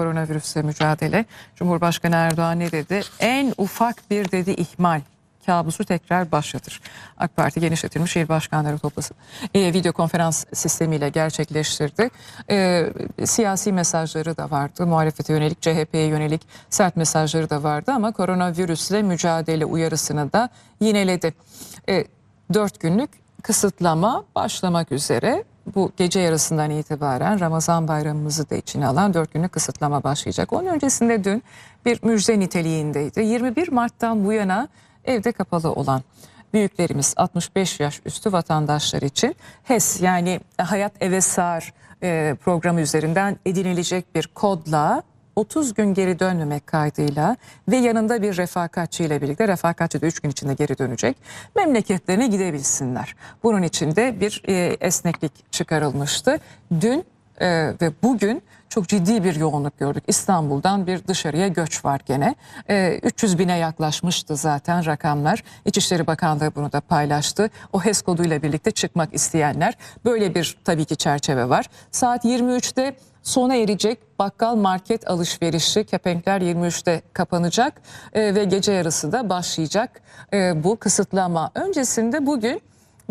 koronavirüsle 0.00 0.62
mücadele. 0.62 1.24
Cumhurbaşkanı 1.56 2.14
Erdoğan 2.14 2.58
ne 2.58 2.72
dedi? 2.72 3.00
En 3.18 3.54
ufak 3.58 4.10
bir 4.10 4.32
dedi 4.32 4.50
ihmal 4.50 5.00
kabusu 5.46 5.84
tekrar 5.84 6.32
başlatır. 6.32 6.80
AK 7.18 7.36
Parti 7.36 7.60
genişletilmiş 7.60 8.16
il 8.16 8.28
başkanları 8.28 8.78
toplası 8.78 9.14
e, 9.54 9.72
video 9.72 9.92
konferans 9.92 10.44
sistemiyle 10.52 11.08
gerçekleştirdi. 11.08 12.10
E, 12.50 12.86
siyasi 13.24 13.72
mesajları 13.72 14.36
da 14.36 14.50
vardı. 14.50 14.86
Muhalefete 14.86 15.32
yönelik, 15.32 15.62
CHP'ye 15.62 16.06
yönelik 16.06 16.42
sert 16.70 16.96
mesajları 16.96 17.50
da 17.50 17.62
vardı 17.62 17.92
ama 17.92 18.12
koronavirüsle 18.12 19.02
mücadele 19.02 19.64
uyarısını 19.64 20.32
da 20.32 20.48
yineledi. 20.80 21.34
E, 21.88 22.04
4 22.54 22.80
günlük 22.80 23.10
kısıtlama 23.42 24.24
başlamak 24.34 24.92
üzere 24.92 25.44
bu 25.74 25.92
gece 25.96 26.20
yarısından 26.20 26.70
itibaren 26.70 27.40
Ramazan 27.40 27.88
bayramımızı 27.88 28.50
da 28.50 28.54
içine 28.54 28.86
alan 28.86 29.14
4 29.14 29.32
günlük 29.32 29.52
kısıtlama 29.52 30.02
başlayacak. 30.02 30.52
Onun 30.52 30.66
öncesinde 30.66 31.24
dün 31.24 31.42
bir 31.84 32.02
müjde 32.02 32.38
niteliğindeydi. 32.38 33.20
21 33.20 33.68
Mart'tan 33.68 34.24
bu 34.24 34.32
yana 34.32 34.68
evde 35.04 35.32
kapalı 35.32 35.72
olan 35.72 36.02
büyüklerimiz 36.52 37.14
65 37.16 37.80
yaş 37.80 38.00
üstü 38.04 38.32
vatandaşlar 38.32 39.02
için 39.02 39.36
HES 39.64 40.00
yani 40.00 40.40
Hayat 40.58 40.92
Eve 41.00 41.20
Sığar 41.20 41.72
e, 42.02 42.36
programı 42.44 42.80
üzerinden 42.80 43.36
edinilecek 43.46 44.14
bir 44.14 44.26
kodla 44.26 45.02
30 45.36 45.74
gün 45.74 45.94
geri 45.94 46.18
dönmemek 46.18 46.66
kaydıyla 46.66 47.36
ve 47.68 47.76
yanında 47.76 48.22
bir 48.22 48.36
refakatçi 48.36 49.04
ile 49.04 49.22
birlikte 49.22 49.48
refakatçi 49.48 50.00
de 50.00 50.06
3 50.06 50.20
gün 50.20 50.30
içinde 50.30 50.54
geri 50.54 50.78
dönecek 50.78 51.16
memleketlerine 51.56 52.26
gidebilsinler. 52.26 53.16
Bunun 53.42 53.62
için 53.62 53.96
de 53.96 54.20
bir 54.20 54.42
e, 54.48 54.76
esneklik 54.80 55.52
çıkarılmıştı. 55.52 56.38
Dün 56.80 57.04
e, 57.40 57.74
ve 57.80 57.92
bugün 58.02 58.42
çok 58.70 58.88
ciddi 58.88 59.24
bir 59.24 59.34
yoğunluk 59.34 59.78
gördük. 59.78 60.04
İstanbul'dan 60.06 60.86
bir 60.86 61.06
dışarıya 61.06 61.48
göç 61.48 61.84
var 61.84 62.00
gene. 62.06 62.34
E, 62.68 63.00
300 63.02 63.38
bine 63.38 63.58
yaklaşmıştı 63.58 64.36
zaten 64.36 64.86
rakamlar. 64.86 65.44
İçişleri 65.64 66.06
Bakanlığı 66.06 66.54
bunu 66.54 66.72
da 66.72 66.80
paylaştı. 66.80 67.50
O 67.72 67.80
HES 67.80 68.02
koduyla 68.02 68.42
birlikte 68.42 68.70
çıkmak 68.70 69.14
isteyenler. 69.14 69.74
Böyle 70.04 70.34
bir 70.34 70.58
tabii 70.64 70.84
ki 70.84 70.96
çerçeve 70.96 71.48
var. 71.48 71.66
Saat 71.90 72.24
23'te 72.24 72.96
sona 73.22 73.56
erecek 73.56 74.18
bakkal 74.18 74.56
market 74.56 75.10
alışverişi 75.10 75.84
kepenkler 75.84 76.40
23'te 76.40 77.02
kapanacak 77.12 77.82
e, 78.12 78.34
ve 78.34 78.44
gece 78.44 78.72
yarısı 78.72 79.12
da 79.12 79.30
başlayacak 79.30 80.00
e, 80.32 80.64
bu 80.64 80.76
kısıtlama. 80.76 81.50
Öncesinde 81.54 82.26
bugün 82.26 82.62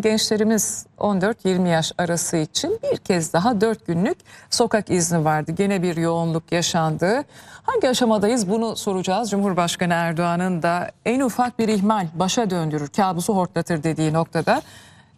gençlerimiz 0.01 0.85
14-20 0.97 1.67
yaş 1.67 1.91
arası 1.97 2.37
için 2.37 2.79
bir 2.83 2.97
kez 2.97 3.33
daha 3.33 3.61
4 3.61 3.87
günlük 3.87 4.17
sokak 4.49 4.89
izni 4.89 5.25
vardı. 5.25 5.51
Gene 5.51 5.83
bir 5.83 5.97
yoğunluk 5.97 6.51
yaşandı. 6.51 7.23
Hangi 7.63 7.89
aşamadayız 7.89 8.49
bunu 8.49 8.75
soracağız. 8.75 9.29
Cumhurbaşkanı 9.29 9.93
Erdoğan'ın 9.93 10.63
da 10.63 10.91
en 11.05 11.19
ufak 11.19 11.59
bir 11.59 11.67
ihmal 11.67 12.07
başa 12.15 12.49
döndürür, 12.49 12.87
kabusu 12.87 13.35
hortlatır 13.35 13.83
dediği 13.83 14.13
noktada. 14.13 14.61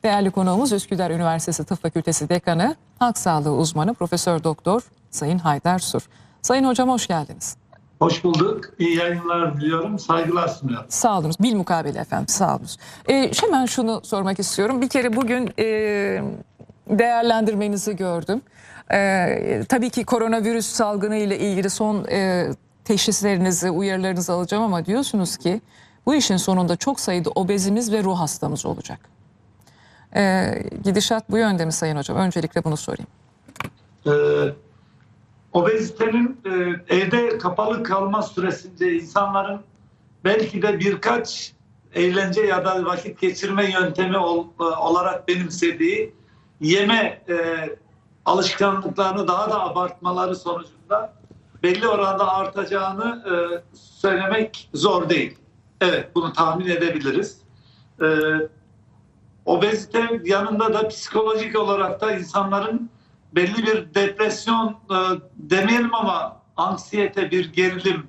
Değerli 0.03 0.31
konuğumuz 0.31 0.71
Üsküdar 0.71 1.11
Üniversitesi 1.11 1.63
Tıp 1.65 1.81
Fakültesi 1.81 2.29
Dekanı, 2.29 2.75
Halk 2.99 3.17
Sağlığı 3.17 3.55
Uzmanı 3.55 3.93
Profesör 3.93 4.43
Doktor 4.43 4.81
Sayın 5.11 5.39
Haydar 5.39 5.79
Sur. 5.79 6.09
Sayın 6.41 6.63
Hocam 6.63 6.89
hoş 6.89 7.07
geldiniz. 7.07 7.60
Hoş 8.01 8.23
bulduk. 8.23 8.65
İyi 8.79 8.97
yayınlar 8.97 9.57
diliyorum. 9.57 9.99
Saygılar 9.99 10.47
sunuyorum. 10.47 10.85
Sağ 10.89 11.19
olun. 11.19 11.33
Bil 11.39 11.55
mukabele 11.55 11.99
efendim. 11.99 12.27
Sağ 12.27 12.55
olun. 12.55 12.67
Ee, 13.09 13.31
hemen 13.41 13.65
şunu 13.65 14.01
sormak 14.03 14.39
istiyorum. 14.39 14.81
Bir 14.81 14.89
kere 14.89 15.15
bugün 15.15 15.53
e, 15.59 15.65
değerlendirmenizi 16.89 17.95
gördüm. 17.95 18.41
E, 18.91 19.63
tabii 19.69 19.89
ki 19.89 20.03
koronavirüs 20.03 20.65
salgını 20.65 21.15
ile 21.15 21.39
ilgili 21.39 21.69
son 21.69 22.05
e, 22.11 22.47
teşhislerinizi, 22.85 23.69
uyarılarınızı 23.69 24.33
alacağım 24.33 24.63
ama 24.63 24.85
diyorsunuz 24.85 25.37
ki 25.37 25.61
bu 26.05 26.15
işin 26.15 26.37
sonunda 26.37 26.75
çok 26.75 26.99
sayıda 26.99 27.29
obezimiz 27.35 27.91
ve 27.91 28.03
ruh 28.03 28.19
hastamız 28.19 28.65
olacak. 28.65 28.99
E, 30.15 30.53
gidişat 30.83 31.29
bu 31.29 31.37
yönde 31.37 31.65
mi 31.65 31.71
Sayın 31.71 31.97
Hocam? 31.97 32.17
Öncelikle 32.17 32.63
bunu 32.63 32.77
sorayım. 32.77 33.07
Ee, 34.07 34.11
obezitenin 35.53 36.41
evde 36.89 37.37
kapalı 37.37 37.83
kalma 37.83 38.21
süresince 38.21 38.93
insanların 38.93 39.61
belki 40.23 40.61
de 40.61 40.79
birkaç 40.79 41.53
eğlence 41.93 42.41
ya 42.41 42.65
da 42.65 42.85
vakit 42.85 43.21
geçirme 43.21 43.71
yöntemi 43.71 44.15
e, 44.15 44.19
olarak 44.63 45.27
benimsediği 45.27 46.15
yeme 46.61 47.21
e, 47.29 47.35
alışkanlıklarını 48.25 49.27
daha 49.27 49.49
da 49.49 49.61
abartmaları 49.61 50.35
sonucunda 50.35 51.13
belli 51.63 51.87
oranda 51.87 52.33
artacağını 52.33 53.23
e, 53.25 53.31
söylemek 53.77 54.69
zor 54.73 55.09
değil. 55.09 55.37
Evet 55.81 56.15
bunu 56.15 56.33
tahmin 56.33 56.67
edebiliriz. 56.67 57.41
E, 58.01 58.07
obezite 59.45 60.21
yanında 60.23 60.73
da 60.73 60.87
psikolojik 60.87 61.59
olarak 61.59 62.01
da 62.01 62.11
insanların 62.11 62.89
belli 63.35 63.65
bir 63.65 63.93
depresyon 63.93 64.69
e, 64.69 64.95
demeyelim 65.35 65.95
ama 65.95 66.41
anksiyete 66.57 67.31
bir 67.31 67.53
gerilim 67.53 68.07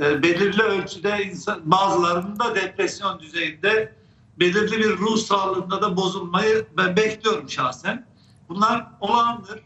e, 0.00 0.22
belirli 0.22 0.62
ölçüde 0.62 1.24
insan, 1.24 1.60
bazılarında 1.64 2.54
depresyon 2.54 3.20
düzeyinde 3.20 3.92
belirli 4.40 4.78
bir 4.78 4.98
ruh 4.98 5.16
sağlığında 5.16 5.82
da 5.82 5.96
bozulmayı 5.96 6.66
ben 6.76 6.96
bekliyorum 6.96 7.50
şahsen. 7.50 8.06
Bunlar 8.48 8.86
olağandır. 9.00 9.58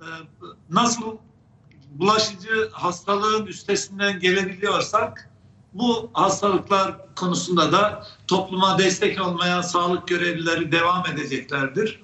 E, 0.00 0.06
nasıl 0.70 1.16
bulaşıcı 1.90 2.70
hastalığın 2.72 3.46
üstesinden 3.46 4.20
gelebiliyorsak 4.20 5.30
bu 5.72 6.10
hastalıklar 6.12 7.14
konusunda 7.14 7.72
da 7.72 8.06
topluma 8.26 8.78
destek 8.78 9.26
olmaya 9.26 9.62
sağlık 9.62 10.08
görevlileri 10.08 10.72
devam 10.72 11.06
edeceklerdir. 11.06 12.02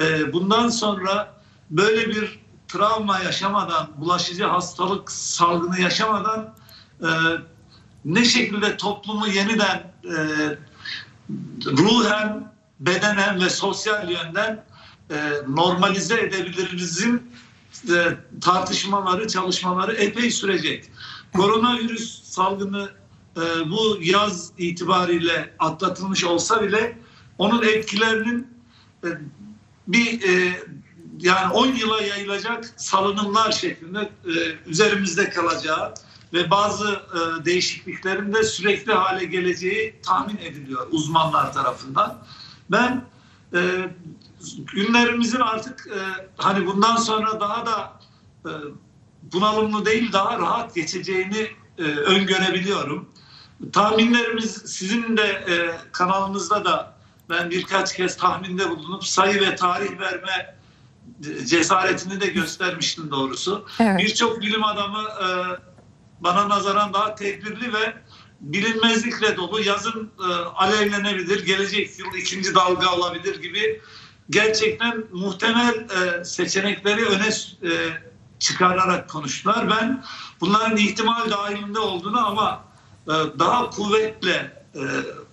E, 0.00 0.32
bundan 0.32 0.68
sonra 0.68 1.41
böyle 1.72 2.08
bir 2.08 2.40
travma 2.68 3.18
yaşamadan, 3.18 3.88
bulaşıcı 3.96 4.44
hastalık 4.44 5.10
salgını 5.10 5.80
yaşamadan 5.80 6.54
e, 7.00 7.08
ne 8.04 8.24
şekilde 8.24 8.76
toplumu 8.76 9.26
yeniden 9.26 9.92
e, 10.04 10.16
ruhen, 11.66 12.52
bedenen 12.80 13.40
ve 13.40 13.50
sosyal 13.50 14.10
yönden 14.10 14.64
e, 15.10 15.32
normalize 15.48 16.20
edebilirimizin 16.20 17.32
e, 17.88 18.18
tartışmaları, 18.40 19.28
çalışmaları 19.28 19.92
epey 19.92 20.30
sürecek. 20.30 20.90
Koronavirüs 21.36 22.22
salgını 22.22 22.90
e, 23.36 23.40
bu 23.70 23.98
yaz 24.00 24.52
itibariyle 24.58 25.54
atlatılmış 25.58 26.24
olsa 26.24 26.62
bile 26.62 26.98
onun 27.38 27.62
etkilerinin 27.62 28.48
e, 29.04 29.08
bir 29.88 30.22
e, 30.22 30.62
yani 31.22 31.52
10 31.52 31.66
yıla 31.66 32.02
yayılacak 32.02 32.74
salınımlar 32.76 33.52
şeklinde 33.52 34.00
e, 34.24 34.30
üzerimizde 34.66 35.30
kalacağı 35.30 35.94
ve 36.32 36.50
bazı 36.50 36.88
e, 36.92 37.44
değişikliklerin 37.44 38.34
de 38.34 38.42
sürekli 38.42 38.92
hale 38.92 39.24
geleceği 39.24 40.00
tahmin 40.02 40.36
ediliyor 40.36 40.86
uzmanlar 40.90 41.52
tarafından. 41.52 42.18
Ben 42.70 43.04
e, 43.54 43.90
günlerimizin 44.72 45.40
artık 45.40 45.86
e, 45.86 46.28
hani 46.36 46.66
bundan 46.66 46.96
sonra 46.96 47.40
daha 47.40 47.66
da 47.66 48.00
e, 48.46 48.50
bunalımlı 49.22 49.86
değil 49.86 50.12
daha 50.12 50.38
rahat 50.38 50.74
geçeceğini 50.74 51.48
e, 51.78 51.82
öngörebiliyorum. 51.82 53.08
Tahminlerimiz 53.72 54.62
sizin 54.66 55.16
de 55.16 55.22
e, 55.22 55.76
kanalınızda 55.92 56.64
da 56.64 56.94
ben 57.30 57.50
birkaç 57.50 57.96
kez 57.96 58.16
tahminde 58.16 58.70
bulunup 58.70 59.04
sayı 59.04 59.40
ve 59.40 59.56
tarih 59.56 59.98
verme 60.00 60.61
cesaretini 61.46 62.20
de 62.20 62.26
göstermiştin 62.26 63.10
doğrusu. 63.10 63.66
Evet. 63.80 63.98
Birçok 63.98 64.40
bilim 64.40 64.64
adamı 64.64 65.02
e, 65.02 65.26
bana 66.20 66.48
nazaran 66.48 66.94
daha 66.94 67.14
tedbirli 67.14 67.72
ve 67.72 67.94
bilinmezlikle 68.40 69.36
dolu 69.36 69.60
yazın 69.60 70.10
e, 70.28 70.32
alevlenebilir, 70.34 71.46
gelecek 71.46 71.98
yıl 71.98 72.14
ikinci 72.14 72.54
dalga 72.54 72.92
olabilir 72.92 73.42
gibi 73.42 73.80
gerçekten 74.30 75.04
muhtemel 75.12 75.74
e, 75.74 76.24
seçenekleri 76.24 77.04
öne 77.04 77.28
e, 77.62 77.70
çıkararak 78.38 79.10
konuştular. 79.10 79.70
Ben 79.70 80.04
bunların 80.40 80.76
ihtimal 80.76 81.30
dahilinde 81.30 81.78
olduğunu 81.78 82.26
ama 82.26 82.64
e, 83.06 83.12
daha 83.38 83.70
kuvvetle 83.70 84.64
e, 84.74 84.82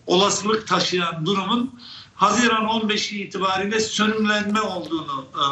olasılık 0.07 0.68
taşıyan 0.68 1.25
durumun 1.25 1.80
Haziran 2.19 2.66
15'i 2.66 3.21
itibariyle 3.21 3.80
sönümlenme 3.80 4.62
olduğunu 4.62 5.25
e, 5.36 5.44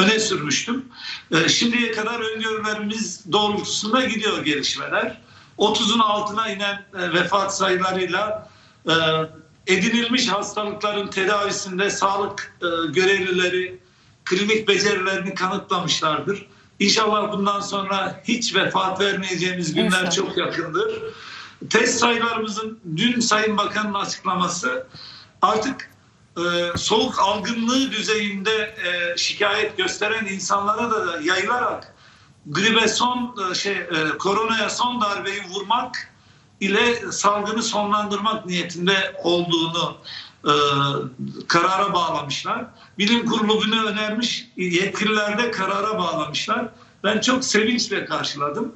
öne 0.00 0.18
sürmüştüm. 0.18 0.84
E, 1.30 1.48
şimdiye 1.48 1.92
kadar 1.92 2.20
öngörülerimiz 2.20 3.32
doğrultusunda 3.32 4.04
gidiyor 4.04 4.44
gelişmeler. 4.44 5.20
30'un 5.58 5.98
altına 5.98 6.48
inen 6.48 6.84
e, 6.98 7.12
vefat 7.12 7.56
sayılarıyla 7.56 8.50
e, 8.88 8.92
edinilmiş 9.66 10.28
hastalıkların 10.28 11.08
tedavisinde 11.08 11.90
sağlık 11.90 12.58
e, 12.62 12.66
görevlileri 12.92 13.78
klinik 14.24 14.68
becerilerini 14.68 15.34
kanıtlamışlardır. 15.34 16.46
İnşallah 16.78 17.32
bundan 17.32 17.60
sonra 17.60 18.22
hiç 18.24 18.54
vefat 18.54 19.00
vermeyeceğimiz 19.00 19.74
günler 19.74 19.86
İnşallah. 19.86 20.10
çok 20.10 20.36
yakındır. 20.36 21.02
Test 21.70 21.98
sayılarımızın 22.00 22.78
dün 22.96 23.20
Sayın 23.20 23.58
Bakan'ın 23.58 23.94
açıklaması 23.94 24.86
artık 25.42 25.90
e, 26.36 26.42
soğuk 26.78 27.18
algınlığı 27.18 27.90
düzeyinde 27.90 28.74
e, 28.84 29.16
şikayet 29.16 29.76
gösteren 29.76 30.26
insanlara 30.26 30.90
da, 30.90 31.20
yayılarak 31.22 31.94
gribe 32.46 32.88
son 32.88 33.36
e, 33.50 33.54
şey 33.54 33.76
e, 33.76 34.18
koronaya 34.18 34.70
son 34.70 35.00
darbeyi 35.00 35.42
vurmak 35.48 36.12
ile 36.60 37.12
salgını 37.12 37.62
sonlandırmak 37.62 38.46
niyetinde 38.46 39.16
olduğunu 39.22 39.96
e, 40.44 40.52
karara 41.48 41.94
bağlamışlar. 41.94 42.64
Bilim 42.98 43.26
kurulu 43.26 43.62
bunu 43.62 43.86
önermiş, 43.86 44.48
yetkililer 44.56 45.38
de 45.38 45.50
karara 45.50 45.98
bağlamışlar. 45.98 46.68
Ben 47.04 47.20
çok 47.20 47.44
sevinçle 47.44 48.04
karşıladım. 48.04 48.72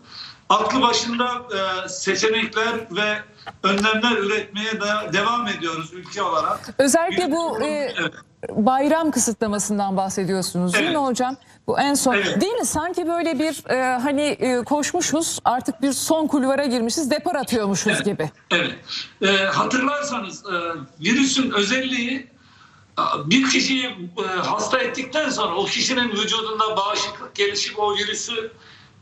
Aklı 0.49 0.81
başında 0.83 1.43
e, 1.85 1.89
seçenekler 1.89 2.75
ve 2.91 3.19
önlemler 3.63 4.17
üretmeye 4.17 4.73
de 4.81 5.13
devam 5.13 5.47
ediyoruz 5.49 5.93
ülke 5.93 6.23
olarak. 6.23 6.75
Özellikle 6.79 7.33
bu 7.33 7.63
e, 7.63 7.67
Evet. 7.67 8.13
bayram 8.51 9.11
kısıtlamasından 9.11 9.97
bahsediyorsunuz 9.97 10.73
değil 10.75 10.85
mi 10.85 10.91
Evet. 10.91 11.01
hocam? 11.01 11.37
Bu 11.67 11.79
en 11.81 11.95
son 11.95 12.15
Evet. 12.15 12.41
değil 12.41 12.53
mi? 12.53 12.67
Sanki 12.67 13.09
böyle 13.09 13.39
bir 13.39 13.71
e, 13.71 13.99
hani 13.99 14.23
e, 14.23 14.65
koşmuşuz 14.65 15.39
artık 15.45 15.83
bir 15.83 15.93
son 15.93 16.27
kulvara 16.27 16.65
girmişiz 16.67 17.11
depar 17.11 17.35
atıyormuşuz 17.35 17.93
Evet. 17.93 18.05
gibi. 18.05 18.31
Evet. 18.51 18.75
Ee, 19.23 19.27
hatırlarsanız 19.45 20.43
e, 20.47 20.55
virüsün 21.05 21.51
özelliği 21.51 22.27
e, 22.99 23.03
bir 23.31 23.51
kişiyi 23.51 23.87
e, 23.87 24.23
hasta 24.41 24.79
ettikten 24.79 25.31
sonra 25.31 25.55
o 25.55 25.65
kişinin 25.65 26.11
vücudunda 26.13 26.77
bağışıklık 26.77 27.35
gelişip 27.35 27.79
o 27.79 27.97
virüsü 27.97 28.53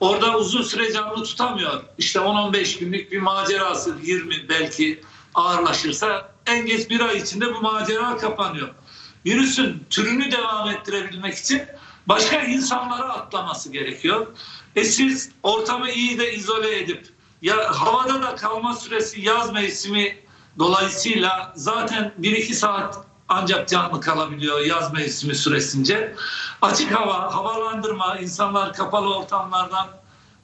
orada 0.01 0.39
uzun 0.39 0.63
süre 0.63 0.93
canlı 0.93 1.25
tutamıyor. 1.25 1.83
İşte 1.99 2.19
10-15 2.19 2.79
günlük 2.79 3.13
bir 3.13 3.19
macerası 3.19 3.97
20 4.03 4.49
belki 4.49 5.01
ağırlaşırsa 5.35 6.33
en 6.47 6.67
geç 6.67 6.91
bir 6.91 7.01
ay 7.01 7.19
içinde 7.19 7.55
bu 7.55 7.61
macera 7.61 8.17
kapanıyor. 8.17 8.69
Virüsün 9.27 9.87
türünü 9.91 10.33
devam 10.33 10.71
ettirebilmek 10.71 11.35
için 11.35 11.63
başka 12.07 12.41
insanlara 12.41 13.13
atlaması 13.13 13.73
gerekiyor. 13.73 14.27
E 14.77 14.85
siz 14.85 15.31
ortamı 15.43 15.91
iyi 15.91 16.19
de 16.19 16.35
izole 16.35 16.79
edip 16.79 17.09
ya 17.43 17.81
havada 17.81 18.23
da 18.23 18.35
kalma 18.37 18.75
süresi 18.77 19.21
yaz 19.21 19.53
mevsimi 19.53 20.19
dolayısıyla 20.59 21.53
zaten 21.57 22.13
1-2 22.21 22.53
saat 22.53 23.14
ancak 23.29 23.69
canlı 23.69 24.01
kalabiliyor 24.01 24.61
yaz 24.61 24.93
mevsimi 24.93 25.35
süresince. 25.35 26.15
Açık 26.63 26.93
hava, 26.93 27.35
havalandırma, 27.35 28.19
insanlar 28.19 28.73
kapalı 28.73 29.17
ortamlardan 29.17 29.89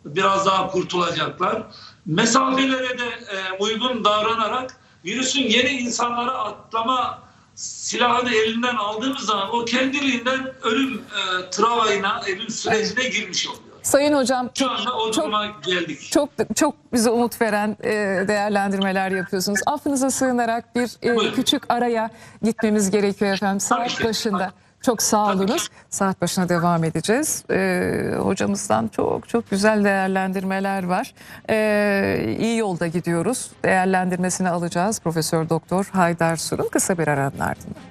biraz 0.04 0.46
daha 0.46 0.68
kurtulacaklar. 0.68 1.62
Mesafelere 2.06 2.98
de 2.98 3.04
e, 3.06 3.58
uygun 3.58 4.04
davranarak 4.04 4.76
virüsün 5.04 5.42
yeni 5.42 5.70
insanlara 5.70 6.32
atlama 6.32 7.22
silahını 7.54 8.34
elinden 8.34 8.76
aldığımız 8.76 9.22
zaman 9.22 9.54
o 9.54 9.64
kendiliğinden 9.64 10.52
ölüm 10.62 10.94
e, 10.94 11.50
travayına, 11.50 12.22
ölüm 12.26 12.48
sürecine 12.48 13.08
girmiş 13.08 13.48
oluyor. 13.48 13.69
Sayın 13.82 14.12
hocam 14.16 14.50
Şu 14.54 14.70
anda 14.70 14.96
o 14.96 15.10
çok 15.12 15.30
geldik. 15.64 16.08
çok 16.12 16.28
çok 16.54 16.74
bize 16.92 17.10
umut 17.10 17.40
veren 17.40 17.76
e, 17.84 17.88
değerlendirmeler 18.28 19.10
yapıyorsunuz. 19.10 19.60
Affınıza 19.66 20.10
sığınarak 20.10 20.76
bir 20.76 20.96
e, 21.08 21.16
Buyurun. 21.16 21.34
küçük 21.34 21.62
araya 21.72 22.10
gitmemiz 22.42 22.90
gerekiyor 22.90 23.32
efendim. 23.34 23.66
Tabii 23.68 23.88
Saat 23.88 23.98
ki. 23.98 24.04
başında. 24.04 24.52
Çok 24.82 25.02
sağ 25.02 25.26
Tabii 25.26 25.36
olunuz. 25.38 25.68
Saat 25.90 26.20
başına 26.20 26.48
devam 26.48 26.84
edeceğiz. 26.84 27.44
E, 27.50 28.14
hocamızdan 28.18 28.88
çok 28.88 29.28
çok 29.28 29.50
güzel 29.50 29.84
değerlendirmeler 29.84 30.84
var. 30.84 31.14
E, 31.50 32.36
iyi 32.38 32.56
yolda 32.58 32.86
gidiyoruz. 32.86 33.50
Değerlendirmesini 33.64 34.48
alacağız 34.50 35.00
Profesör 35.00 35.48
Doktor 35.48 35.88
Haydar 35.92 36.36
Sur'un 36.36 36.68
kısa 36.68 36.98
bir 36.98 37.08
aranın 37.08 37.38
ardından. 37.38 37.82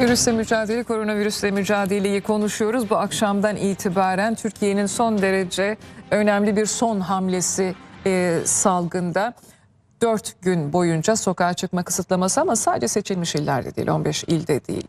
Virüsle 0.00 0.32
mücadele, 0.32 0.82
koronavirüsle 0.82 1.50
mücadeleyi 1.50 2.20
konuşuyoruz. 2.20 2.90
Bu 2.90 2.96
akşamdan 2.96 3.56
itibaren 3.56 4.34
Türkiye'nin 4.34 4.86
son 4.86 5.22
derece 5.22 5.76
önemli 6.10 6.56
bir 6.56 6.66
son 6.66 7.00
hamlesi 7.00 7.74
e, 8.06 8.40
salgında. 8.44 9.34
4 10.02 10.42
gün 10.42 10.72
boyunca 10.72 11.16
sokağa 11.16 11.54
çıkma 11.54 11.82
kısıtlaması 11.82 12.40
ama 12.40 12.56
sadece 12.56 12.88
seçilmiş 12.88 13.34
illerde 13.34 13.76
değil, 13.76 13.88
15 13.88 14.24
ilde 14.24 14.66
değil, 14.66 14.86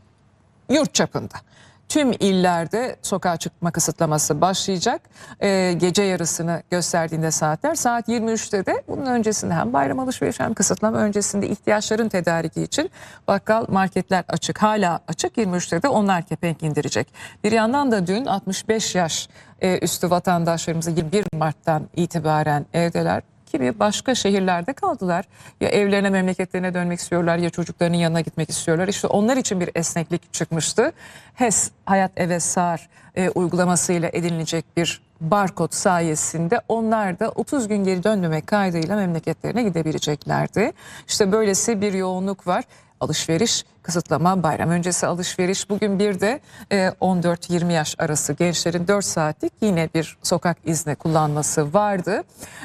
yurt 0.70 0.94
çapında. 0.94 1.36
Tüm 1.92 2.12
illerde 2.12 2.96
sokağa 3.02 3.38
çıkma 3.38 3.72
kısıtlaması 3.72 4.42
başlayacak. 4.42 5.02
Ee, 5.42 5.74
gece 5.78 6.04
yarısını 6.04 6.64
gösterdiğinde 6.70 7.32
saatler 7.32 7.76
saat 7.76 8.10
23'te 8.10 8.66
de 8.66 8.84
bunun 8.88 9.06
öncesinde 9.06 9.54
hem 9.54 9.74
bayram 9.74 10.00
alışverişi 10.00 10.44
hem 10.44 10.54
kısıtlama 10.54 10.98
öncesinde 10.98 11.48
ihtiyaçların 11.48 12.10
tedariki 12.10 12.62
için 12.62 12.92
bakkal 13.28 13.66
marketler 13.70 14.24
açık. 14.28 14.62
Hala 14.62 15.00
açık 15.08 15.38
23'te 15.38 15.84
de 15.84 15.88
onlar 15.88 16.22
kepenk 16.24 16.64
indirecek. 16.64 17.14
Bir 17.44 17.52
yandan 17.52 17.92
da 17.92 18.08
dün 18.08 18.26
65 18.26 18.96
yaş 18.96 19.30
e, 19.62 19.80
üstü 19.80 20.10
vatandaşlarımız 20.10 20.88
21 20.88 21.26
Mart'tan 21.34 21.84
itibaren 21.96 22.66
evdeler 22.74 23.22
kimi 23.52 23.80
başka 23.80 24.16
şehirlerde 24.16 24.74
kaldılar. 24.74 25.26
Ya 25.62 25.70
evlerine 25.70 26.10
memleketlerine 26.10 26.74
dönmek 26.74 27.00
istiyorlar 27.00 27.38
ya 27.38 27.50
çocuklarının 27.50 27.98
yanına 27.98 28.22
gitmek 28.22 28.50
istiyorlar. 28.50 28.88
İşte 28.88 29.08
onlar 29.08 29.38
için 29.38 29.60
bir 29.60 29.70
esneklik 29.76 30.34
çıkmıştı. 30.34 30.92
HES 31.36 31.72
Hayat 31.86 32.12
Eve 32.16 32.40
Sağır 32.40 32.90
e, 33.16 33.30
uygulamasıyla 33.30 34.10
edinilecek 34.14 34.66
bir 34.78 35.02
barkod 35.22 35.72
sayesinde 35.72 36.62
onlar 36.68 37.20
da 37.20 37.30
30 37.30 37.68
gün 37.68 37.84
geri 37.84 38.04
dönmemek 38.04 38.48
kaydıyla 38.48 38.96
memleketlerine 38.96 39.64
gidebileceklerdi. 39.64 40.72
İşte 41.08 41.32
böylesi 41.32 41.82
bir 41.82 41.94
yoğunluk 41.94 42.48
var. 42.48 42.64
Alışveriş, 43.00 43.66
kısıtlama, 43.84 44.44
bayram 44.44 44.70
öncesi 44.70 45.08
alışveriş. 45.08 45.70
Bugün 45.70 46.00
bir 46.00 46.20
de 46.20 46.40
e, 46.72 46.76
14-20 47.02 47.72
yaş 47.72 47.96
arası 48.00 48.34
gençlerin 48.34 48.88
4 48.88 49.06
saatlik 49.06 49.54
yine 49.62 49.90
bir 49.96 50.18
sokak 50.24 50.58
izni 50.66 50.96
kullanması 50.96 51.74
vardı. 51.74 52.24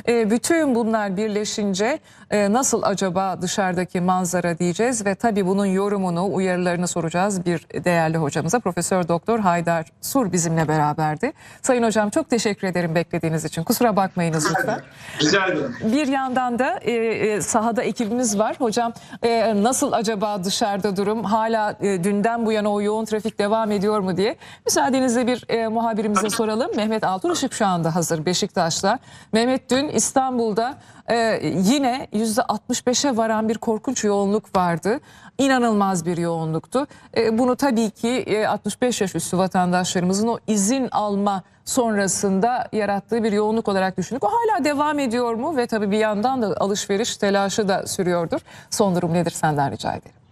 E, 0.09 0.31
bütün 0.31 0.75
bunlar 0.75 1.17
birleşince 1.17 1.99
e, 2.31 2.53
nasıl 2.53 2.83
acaba 2.83 3.43
dışarıdaki 3.43 4.01
manzara 4.01 4.59
diyeceğiz 4.59 5.07
ve 5.07 5.15
tabii 5.15 5.47
bunun 5.47 5.67
yorumunu, 5.67 6.35
uyarılarını 6.35 6.89
soracağız 6.89 7.47
bir 7.47 7.85
değerli 7.85 8.19
hocamıza. 8.19 8.61
Profesör 8.61 9.09
Doktor 9.09 9.39
Haydar 9.39 9.87
Sur 10.03 10.33
bizimle 10.33 10.69
beraberdi. 10.69 11.33
Sayın 11.63 11.83
hocam 11.83 12.11
çok 12.11 12.31
teşekkür 12.31 12.69
ederim 12.69 12.95
beklediğiniz 12.95 13.45
için. 13.45 13.65
Kusura 13.65 13.97
bakmayınız 13.97 14.51
lütfen. 14.51 14.81
Rica 15.21 15.47
ederim. 15.47 15.77
Bir 15.85 16.07
yandan 16.07 16.59
da 16.59 16.79
e, 16.83 16.93
e, 16.93 17.41
sahada 17.41 17.83
ekibimiz 17.83 18.39
var. 18.39 18.57
Hocam 18.59 18.93
e, 19.23 19.63
nasıl 19.63 19.93
acaba 19.93 20.45
dışarıda 20.45 20.97
durum? 21.07 21.25
Hala 21.25 21.77
e, 21.81 22.05
dünden 22.05 22.47
bu 22.47 22.53
yana 22.53 22.73
o 22.73 22.81
yoğun 22.81 23.05
trafik 23.05 23.39
devam 23.39 23.73
ediyor 23.73 24.01
mu 24.01 24.17
diye. 24.17 24.37
Müsaadenizle 24.67 25.27
bir 25.27 25.45
e, 25.49 25.69
muhabirimize 25.69 26.31
soralım. 26.31 26.77
Mehmet 26.77 27.05
Altun 27.05 27.33
Işık 27.33 27.53
şu 27.53 27.67
anda 27.67 27.95
hazır 27.95 28.27
Beşiktaş'ta. 28.27 28.99
Mehmet 29.33 29.71
dün 29.71 29.89
İstanbul'da 29.89 30.75
e, 31.09 31.41
yine 31.43 32.09
%65'e 32.13 33.17
varan 33.17 33.49
bir 33.49 33.59
korkunç 33.59 34.05
yoğunluk 34.05 34.57
vardı. 34.57 35.01
İnanılmaz 35.39 36.07
bir 36.07 36.17
yoğunluktu. 36.17 36.87
E, 37.17 37.39
bunu 37.39 37.57
tabii 37.57 37.91
ki 37.91 38.09
e, 38.09 38.47
65 38.47 39.01
yaş 39.01 39.15
üstü 39.15 39.39
vatandaşlarımızın 39.39 40.29
o 40.29 40.39
izin 40.47 40.89
alma 40.91 41.43
sonrasında 41.65 42.69
yarattığı 42.73 43.25
bir 43.25 43.33
yoğunluk 43.33 43.69
olarak 43.69 43.97
düşündük. 43.97 44.25
O 44.25 44.29
hala 44.29 44.65
devam 44.65 44.99
ediyor 44.99 45.35
mu? 45.35 45.57
Ve 45.57 45.67
tabii 45.67 45.91
bir 45.91 45.99
yandan 45.99 46.43
da 46.43 46.55
alışveriş 46.61 47.17
telaşı 47.17 47.69
da 47.69 47.87
sürüyordur. 47.87 48.41
Son 48.71 48.97
durum 48.97 49.15
nedir 49.15 49.31
senden 49.31 49.71
rica 49.71 49.91
ederim. 49.91 50.26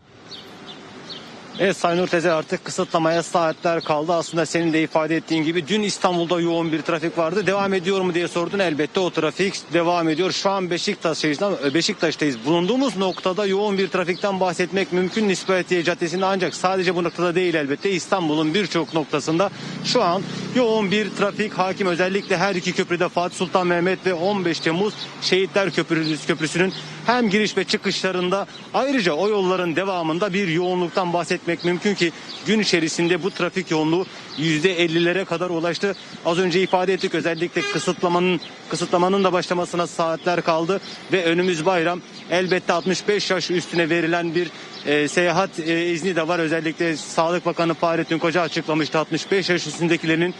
Evet 1.58 1.76
Sayın 1.76 1.98
Nurtezer 1.98 2.30
artık 2.30 2.64
kısıtlamaya 2.64 3.22
saatler 3.22 3.80
kaldı. 3.80 4.12
Aslında 4.12 4.46
senin 4.46 4.72
de 4.72 4.82
ifade 4.82 5.16
ettiğin 5.16 5.44
gibi 5.44 5.68
dün 5.68 5.82
İstanbul'da 5.82 6.40
yoğun 6.40 6.72
bir 6.72 6.82
trafik 6.82 7.18
vardı. 7.18 7.46
Devam 7.46 7.74
ediyor 7.74 8.00
mu 8.00 8.14
diye 8.14 8.28
sordun. 8.28 8.58
Elbette 8.58 9.00
o 9.00 9.10
trafik 9.10 9.72
devam 9.72 10.08
ediyor. 10.08 10.32
Şu 10.32 10.50
an 10.50 10.70
Beşiktaş'tayız. 10.70 11.40
Beşiktaş'tayız. 11.74 12.36
Bulunduğumuz 12.46 12.96
noktada 12.96 13.46
yoğun 13.46 13.78
bir 13.78 13.88
trafikten 13.88 14.40
bahsetmek 14.40 14.92
mümkün. 14.92 15.28
Nispetiye 15.28 15.84
Caddesi'nde 15.84 16.24
ancak 16.24 16.54
sadece 16.54 16.96
bu 16.96 17.04
noktada 17.04 17.34
değil 17.34 17.54
elbette. 17.54 17.90
İstanbul'un 17.90 18.54
birçok 18.54 18.94
noktasında 18.94 19.50
şu 19.84 20.02
an 20.02 20.22
yoğun 20.56 20.90
bir 20.90 21.10
trafik 21.10 21.52
hakim. 21.52 21.86
Özellikle 21.86 22.36
her 22.36 22.54
iki 22.54 22.72
köprüde 22.72 23.08
Fatih 23.08 23.36
Sultan 23.36 23.66
Mehmet 23.66 24.06
ve 24.06 24.14
15 24.14 24.60
Temmuz 24.60 24.94
Şehitler 25.22 25.70
Köprüsü, 25.70 26.26
Köprüsü'nün 26.26 26.72
hem 27.06 27.30
giriş 27.30 27.56
ve 27.56 27.64
çıkışlarında 27.64 28.46
ayrıca 28.74 29.12
o 29.12 29.28
yolların 29.28 29.76
devamında 29.76 30.32
bir 30.32 30.48
yoğunluktan 30.48 31.12
bahsetmek 31.12 31.43
mümkün 31.64 31.94
ki 31.94 32.12
gün 32.46 32.60
içerisinde 32.60 33.22
bu 33.22 33.30
trafik 33.30 33.70
yoğunluğu 33.70 34.06
%50'lere 34.38 35.24
kadar 35.24 35.50
ulaştı. 35.50 35.94
Az 36.24 36.38
önce 36.38 36.62
ifade 36.62 36.92
ettik 36.92 37.14
özellikle 37.14 37.60
kısıtlamanın 37.60 38.40
kısıtlamanın 38.68 39.24
da 39.24 39.32
başlamasına 39.32 39.86
saatler 39.86 40.42
kaldı 40.42 40.80
ve 41.12 41.24
önümüz 41.24 41.66
bayram. 41.66 42.00
Elbette 42.30 42.72
65 42.72 43.30
yaş 43.30 43.50
üstüne 43.50 43.90
verilen 43.90 44.34
bir 44.34 44.50
e, 44.86 45.08
seyahat 45.08 45.58
e, 45.58 45.90
izni 45.90 46.16
de 46.16 46.28
var. 46.28 46.38
Özellikle 46.38 46.96
Sağlık 46.96 47.46
Bakanı 47.46 47.74
Fahrettin 47.74 48.18
Koca 48.18 48.40
açıklamıştı 48.40 48.98
65 48.98 49.50
yaş 49.50 49.66
üstündekilerin 49.66 50.34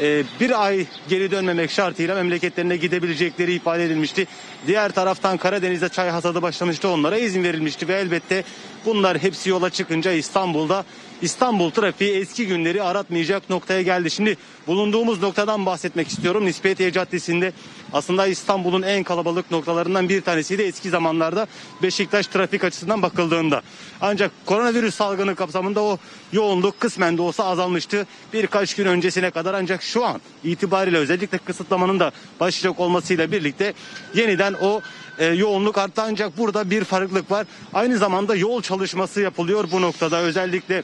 e, 0.00 0.22
bir 0.40 0.64
ay 0.64 0.86
geri 1.08 1.30
dönmemek 1.30 1.70
şartıyla 1.70 2.14
memleketlerine 2.14 2.76
gidebilecekleri 2.76 3.52
ifade 3.52 3.84
edilmişti. 3.84 4.26
Diğer 4.66 4.92
taraftan 4.92 5.36
Karadeniz'de 5.36 5.88
çay 5.88 6.10
hasadı 6.10 6.42
başlamıştı. 6.42 6.88
Onlara 6.88 7.18
izin 7.18 7.44
verilmişti 7.44 7.88
ve 7.88 7.94
elbette 7.94 8.44
bunlar 8.86 9.18
hepsi 9.18 9.50
yola 9.50 9.70
çıkınca 9.70 10.12
İstanbul'da 10.12 10.84
İstanbul 11.22 11.70
trafiği 11.70 12.12
eski 12.12 12.46
günleri 12.46 12.82
aratmayacak 12.82 13.50
noktaya 13.50 13.82
geldi. 13.82 14.10
Şimdi 14.10 14.36
bulunduğumuz 14.66 15.22
noktadan 15.22 15.66
bahsetmek 15.66 16.08
istiyorum. 16.08 16.44
Nispetiye 16.44 16.92
Caddesi'nde 16.92 17.52
aslında 17.92 18.26
İstanbul'un 18.26 18.82
en 18.82 19.02
kalabalık 19.02 19.50
noktalarından 19.50 20.08
bir 20.08 20.20
tanesiydi 20.20 20.62
eski 20.62 20.90
zamanlarda 20.90 21.46
Beşiktaş 21.82 22.26
trafik 22.26 22.64
açısından 22.64 23.02
bakıldığında. 23.02 23.62
Ancak 24.00 24.30
koronavirüs 24.46 24.94
salgını 24.94 25.34
kapsamında 25.34 25.82
o 25.82 25.98
yoğunluk 26.32 26.80
kısmen 26.80 27.18
de 27.18 27.22
olsa 27.22 27.44
azalmıştı. 27.44 28.06
Birkaç 28.32 28.74
gün 28.74 28.86
öncesine 28.86 29.30
kadar 29.30 29.54
ancak 29.54 29.82
şu 29.82 30.04
an 30.04 30.20
itibariyle 30.44 30.96
özellikle 30.96 31.38
kısıtlamanın 31.38 32.00
da 32.00 32.12
başlayacak 32.40 32.80
olmasıyla 32.80 33.32
birlikte 33.32 33.74
yeniden 34.14 34.54
o 34.62 34.80
e, 35.18 35.26
yoğunluk 35.26 35.78
arttı 35.78 36.02
ancak 36.02 36.38
burada 36.38 36.70
bir 36.70 36.84
farklılık 36.84 37.30
var. 37.30 37.46
Aynı 37.74 37.98
zamanda 37.98 38.36
yol 38.36 38.62
çalışması 38.62 39.20
yapılıyor 39.20 39.68
bu 39.72 39.82
noktada 39.82 40.20
özellikle 40.20 40.82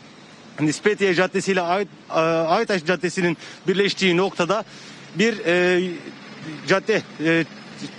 Nispetiye 0.61 1.15
Caddesi 1.15 1.53
ile 1.53 1.61
e, 1.61 2.21
Aytaş 2.21 2.85
Caddesi'nin 2.85 3.37
birleştiği 3.69 4.17
noktada 4.17 4.65
bir 5.15 5.47
e, 5.47 5.81
cadde 6.67 7.03
e, 7.25 7.45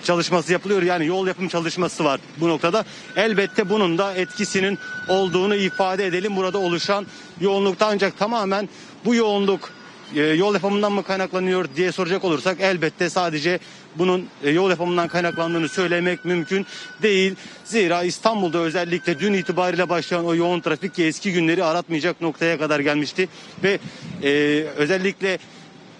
çalışması 0.03 0.51
yapılıyor. 0.53 0.81
Yani 0.81 1.05
yol 1.05 1.27
yapım 1.27 1.47
çalışması 1.47 2.03
var 2.03 2.19
bu 2.39 2.49
noktada. 2.49 2.85
Elbette 3.15 3.69
bunun 3.69 3.97
da 3.97 4.13
etkisinin 4.13 4.77
olduğunu 5.07 5.55
ifade 5.55 6.05
edelim. 6.05 6.35
Burada 6.35 6.57
oluşan 6.57 7.05
yoğunlukta 7.41 7.87
ancak 7.87 8.17
tamamen 8.19 8.69
bu 9.05 9.15
yoğunluk 9.15 9.69
e, 10.15 10.21
yol 10.21 10.53
yapımından 10.53 10.91
mı 10.91 11.03
kaynaklanıyor 11.03 11.65
diye 11.75 11.91
soracak 11.91 12.23
olursak 12.23 12.57
elbette 12.61 13.09
sadece 13.09 13.59
bunun 13.95 14.27
e, 14.43 14.49
yol 14.49 14.69
yapımından 14.69 15.07
kaynaklandığını 15.07 15.69
söylemek 15.69 16.25
mümkün 16.25 16.65
değil. 17.01 17.35
Zira 17.65 18.03
İstanbul'da 18.03 18.57
özellikle 18.57 19.19
dün 19.19 19.33
itibariyle 19.33 19.89
başlayan 19.89 20.25
o 20.25 20.35
yoğun 20.35 20.59
trafik 20.59 20.95
ki 20.95 21.05
eski 21.05 21.33
günleri 21.33 21.63
aratmayacak 21.63 22.21
noktaya 22.21 22.57
kadar 22.57 22.79
gelmişti 22.79 23.29
ve 23.63 23.79
e, 24.23 24.29
özellikle 24.77 25.39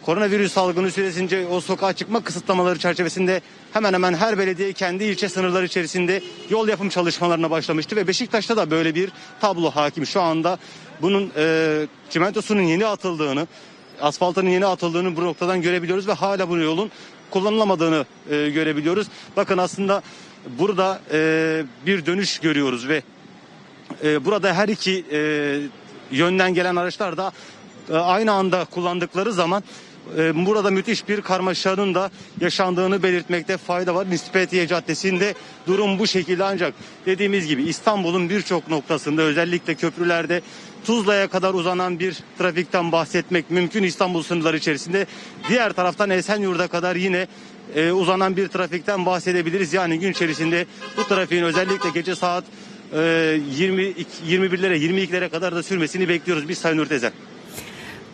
Koronavirüs 0.05 0.53
salgını 0.53 0.91
süresince 0.91 1.47
o 1.47 1.61
sokağa 1.61 1.93
çıkma 1.93 2.23
kısıtlamaları 2.23 2.79
çerçevesinde 2.79 3.41
hemen 3.73 3.93
hemen 3.93 4.13
her 4.13 4.37
belediye 4.37 4.73
kendi 4.73 5.03
ilçe 5.03 5.29
sınırları 5.29 5.65
içerisinde 5.65 6.21
yol 6.49 6.67
yapım 6.67 6.89
çalışmalarına 6.89 7.51
başlamıştı 7.51 7.95
ve 7.95 8.07
Beşiktaş'ta 8.07 8.57
da 8.57 8.71
böyle 8.71 8.95
bir 8.95 9.11
tablo 9.41 9.71
hakim. 9.71 10.05
Şu 10.05 10.21
anda 10.21 10.57
bunun 11.01 11.31
e, 11.37 11.87
çimentosunun 12.09 12.61
yeni 12.61 12.85
atıldığını, 12.85 13.47
asfaltının 14.01 14.49
yeni 14.49 14.65
atıldığını 14.65 15.15
bu 15.15 15.23
noktadan 15.23 15.61
görebiliyoruz 15.61 16.07
ve 16.07 16.13
hala 16.13 16.49
bu 16.49 16.57
yolun 16.57 16.91
kullanılamadığını 17.31 18.05
e, 18.29 18.49
görebiliyoruz. 18.49 19.07
Bakın 19.37 19.57
aslında 19.57 20.01
burada 20.59 21.01
e, 21.11 21.63
bir 21.85 22.05
dönüş 22.05 22.39
görüyoruz 22.39 22.87
ve 22.87 23.01
e, 24.03 24.25
burada 24.25 24.53
her 24.53 24.67
iki 24.67 25.05
e, 25.11 25.19
yönden 26.11 26.53
gelen 26.53 26.75
araçlar 26.75 27.17
da 27.17 27.31
e, 27.89 27.95
aynı 27.95 28.31
anda 28.31 28.65
kullandıkları 28.65 29.33
zaman 29.33 29.63
burada 30.17 30.71
müthiş 30.71 31.07
bir 31.07 31.21
karmaşanın 31.21 31.95
da 31.95 32.11
yaşandığını 32.41 33.03
belirtmekte 33.03 33.57
fayda 33.57 33.95
var. 33.95 34.09
Nispetiye 34.09 34.67
Caddesi'nde 34.67 35.33
durum 35.67 35.99
bu 35.99 36.07
şekilde 36.07 36.43
ancak 36.43 36.73
dediğimiz 37.05 37.47
gibi 37.47 37.63
İstanbul'un 37.63 38.29
birçok 38.29 38.67
noktasında 38.69 39.21
özellikle 39.21 39.75
köprülerde 39.75 40.41
Tuzla'ya 40.85 41.27
kadar 41.27 41.53
uzanan 41.53 41.99
bir 41.99 42.17
trafikten 42.37 42.91
bahsetmek 42.91 43.51
mümkün 43.51 43.83
İstanbul 43.83 44.23
sınırları 44.23 44.57
içerisinde. 44.57 45.05
Diğer 45.49 45.73
taraftan 45.73 46.09
Esenyurt'a 46.09 46.67
kadar 46.67 46.95
yine 46.95 47.27
e, 47.75 47.91
uzanan 47.91 48.37
bir 48.37 48.47
trafikten 48.47 49.05
bahsedebiliriz. 49.05 49.73
Yani 49.73 49.99
gün 49.99 50.11
içerisinde 50.11 50.65
bu 50.97 51.03
trafiğin 51.03 51.43
özellikle 51.43 51.89
gece 51.89 52.15
saat 52.15 52.43
e, 52.93 53.39
20 53.57 53.83
21'lere 54.29 54.77
22'lere 54.77 55.29
kadar 55.29 55.55
da 55.55 55.63
sürmesini 55.63 56.09
bekliyoruz 56.09 56.49
biz 56.49 56.57
Sayın 56.57 56.77
Ürtezer. 56.77 57.11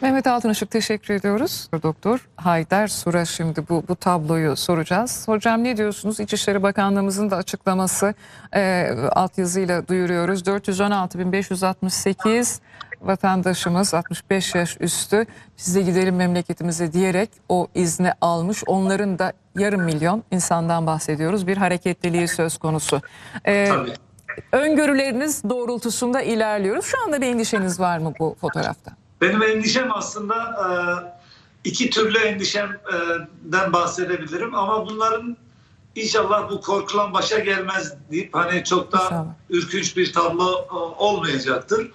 Mehmet 0.01 0.27
Altınışık 0.27 0.71
teşekkür 0.71 1.13
ediyoruz. 1.13 1.69
Doktor 1.83 2.27
Haydar 2.35 2.87
Sura 2.87 3.25
şimdi 3.25 3.69
bu, 3.69 3.83
bu 3.87 3.95
tabloyu 3.95 4.55
soracağız. 4.55 5.27
Hocam 5.27 5.63
ne 5.63 5.77
diyorsunuz? 5.77 6.19
İçişleri 6.19 6.63
Bakanlığımızın 6.63 7.31
da 7.31 7.35
açıklaması 7.35 8.13
e, 8.55 8.89
altyazıyla 9.11 9.87
duyuruyoruz. 9.87 10.41
416.568 10.41 12.59
vatandaşımız 13.01 13.93
65 13.93 14.55
yaş 14.55 14.77
üstü 14.79 15.25
biz 15.57 15.75
de 15.75 15.81
gidelim 15.81 16.15
memleketimize 16.15 16.93
diyerek 16.93 17.29
o 17.49 17.67
izni 17.75 18.11
almış. 18.21 18.63
Onların 18.67 19.19
da 19.19 19.33
yarım 19.57 19.81
milyon 19.81 20.23
insandan 20.31 20.87
bahsediyoruz. 20.87 21.47
Bir 21.47 21.57
hareketliliği 21.57 22.27
söz 22.27 22.57
konusu. 22.57 23.01
E, 23.45 23.67
Tabii. 23.69 23.93
öngörüleriniz 24.51 25.43
doğrultusunda 25.43 26.21
ilerliyoruz. 26.21 26.85
Şu 26.85 27.03
anda 27.03 27.21
bir 27.21 27.27
endişeniz 27.27 27.79
var 27.79 27.97
mı 27.97 28.13
bu 28.19 28.35
fotoğrafta? 28.41 28.91
Benim 29.25 29.43
endişem 29.43 29.91
aslında 29.91 30.35
e, 30.35 30.67
iki 31.69 31.89
türlü 31.89 32.17
endişemden 32.17 33.73
bahsedebilirim 33.73 34.55
ama 34.55 34.89
bunların 34.89 35.37
inşallah 35.95 36.49
bu 36.51 36.61
korkulan 36.61 37.13
başa 37.13 37.39
gelmez 37.39 37.93
deyip 38.11 38.35
hani 38.35 38.63
çok 38.63 38.91
da 38.91 39.03
İnşallah. 39.03 39.25
ürkünç 39.49 39.97
bir 39.97 40.13
tablo 40.13 40.67
e, 40.71 40.75
olmayacaktır. 41.03 41.91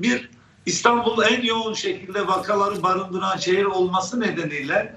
Bir 0.00 0.30
İstanbul 0.66 1.22
en 1.22 1.42
yoğun 1.42 1.74
şekilde 1.74 2.26
vakaları 2.26 2.82
barındıran 2.82 3.36
şehir 3.36 3.64
olması 3.64 4.20
nedeniyle 4.20 4.96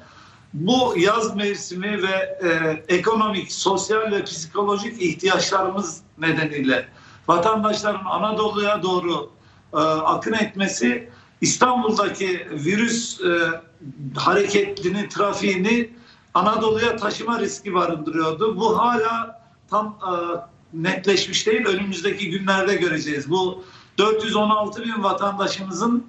bu 0.53 0.93
yaz 0.97 1.35
mevsimi 1.35 2.03
ve 2.03 2.39
e, 2.43 2.83
ekonomik, 2.95 3.51
sosyal 3.51 4.11
ve 4.11 4.23
psikolojik 4.23 5.01
ihtiyaçlarımız 5.01 6.01
nedeniyle 6.17 6.87
vatandaşların 7.27 8.05
Anadolu'ya 8.05 8.83
doğru 8.83 9.29
e, 9.73 9.77
akın 9.77 10.33
etmesi 10.33 11.09
İstanbul'daki 11.45 12.47
virüs 12.51 13.21
e, 13.21 13.61
hareketini, 14.15 15.09
trafiğini 15.09 15.89
Anadolu'ya 16.33 16.95
taşıma 16.95 17.39
riski 17.39 17.73
barındırıyordu. 17.73 18.57
Bu 18.57 18.79
hala 18.79 19.41
tam 19.69 19.99
e, 20.01 20.11
netleşmiş 20.73 21.47
değil. 21.47 21.65
Önümüzdeki 21.65 22.29
günlerde 22.29 22.75
göreceğiz. 22.75 23.29
Bu 23.29 23.63
416 23.97 24.83
bin 24.83 25.03
vatandaşımızın 25.03 26.07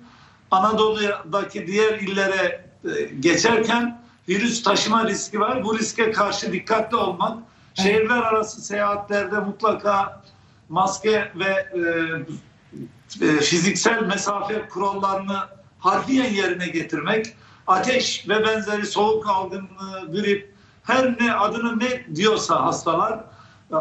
Anadolu'daki 0.51 1.67
diğer 1.67 2.01
illere 2.01 2.71
e, 2.85 3.05
geçerken 3.21 4.03
virüs 4.29 4.63
taşıma 4.63 5.09
riski 5.09 5.41
var. 5.41 5.65
Bu 5.65 5.79
riske 5.79 6.11
karşı 6.11 6.53
dikkatli 6.53 6.97
olmak, 6.97 7.39
şehirler 7.75 8.23
arası 8.23 8.61
seyahatlerde 8.61 9.39
mutlaka 9.39 10.23
maske 10.69 11.33
ve 11.35 11.53
e, 11.79 11.83
fiziksel 13.41 14.03
mesafe 14.03 14.69
kurallarını 14.69 15.39
harfiyen 15.79 16.33
yerine 16.33 16.69
getirmek, 16.69 17.27
ateş 17.67 18.29
ve 18.29 18.45
benzeri 18.47 18.87
soğuk 18.87 19.29
algınlığı, 19.29 20.13
grip, 20.13 20.55
her 20.83 21.21
ne 21.21 21.35
adını 21.35 21.79
ne 21.79 22.17
diyorsa 22.17 22.65
hastalar, 22.65 23.21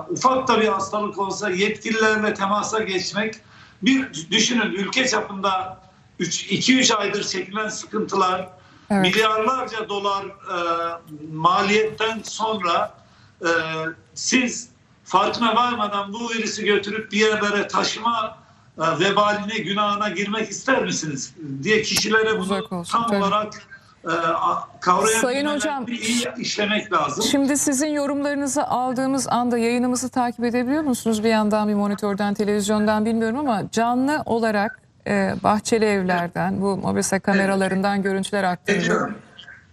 ufak 0.09 0.47
da 0.47 0.61
bir 0.61 0.67
hastalık 0.67 1.19
olsa 1.19 1.49
yetkililerle 1.49 2.33
temasa 2.33 2.79
geçmek, 2.79 3.35
bir 3.81 4.31
düşünün 4.31 4.71
ülke 4.71 5.07
çapında 5.07 5.79
2-3 6.19 6.95
aydır 6.95 7.23
çekilen 7.23 7.69
sıkıntılar, 7.69 8.49
Evet. 8.89 9.01
milyarlarca 9.01 9.89
dolar 9.89 10.25
e, 10.25 10.57
maliyetten 11.33 12.21
sonra 12.23 12.93
e, 13.41 13.49
siz 14.13 14.69
farkına 15.05 15.55
varmadan 15.55 16.13
bu 16.13 16.29
virüsü 16.29 16.65
götürüp 16.65 17.11
bir 17.11 17.17
yerlere 17.17 17.67
taşıma 17.67 18.37
e, 18.39 18.44
vebaline, 18.77 19.57
günahına 19.57 20.09
girmek 20.09 20.49
ister 20.49 20.83
misiniz? 20.83 21.33
diye 21.63 21.81
kişilere 21.81 22.39
bunu 22.39 22.61
olsun, 22.71 22.97
tam 22.97 23.07
tabii. 23.07 23.23
olarak 23.23 23.53
e, 24.03 24.13
kavrayabilmeleri 24.81 25.21
Sayın 25.21 25.45
hocam, 25.45 25.87
iyi 25.87 26.27
işlemek 26.37 26.93
lazım. 26.93 27.23
Şimdi 27.23 27.57
sizin 27.57 27.87
yorumlarınızı 27.87 28.67
aldığımız 28.67 29.27
anda 29.27 29.57
yayınımızı 29.57 30.09
takip 30.09 30.43
edebiliyor 30.45 30.83
musunuz? 30.83 31.23
Bir 31.23 31.29
yandan 31.29 31.67
bir 31.67 31.73
monitörden, 31.73 32.33
televizyondan 32.33 33.05
bilmiyorum 33.05 33.39
ama 33.39 33.63
canlı 33.71 34.23
olarak 34.25 34.79
e, 35.07 35.35
Bahçeli 35.43 35.85
Evler'den, 35.85 36.61
bu 36.61 36.77
mobese 36.77 37.19
kameralarından 37.19 38.01
görüntüler 38.01 38.43
aktarılıyor. 38.43 39.13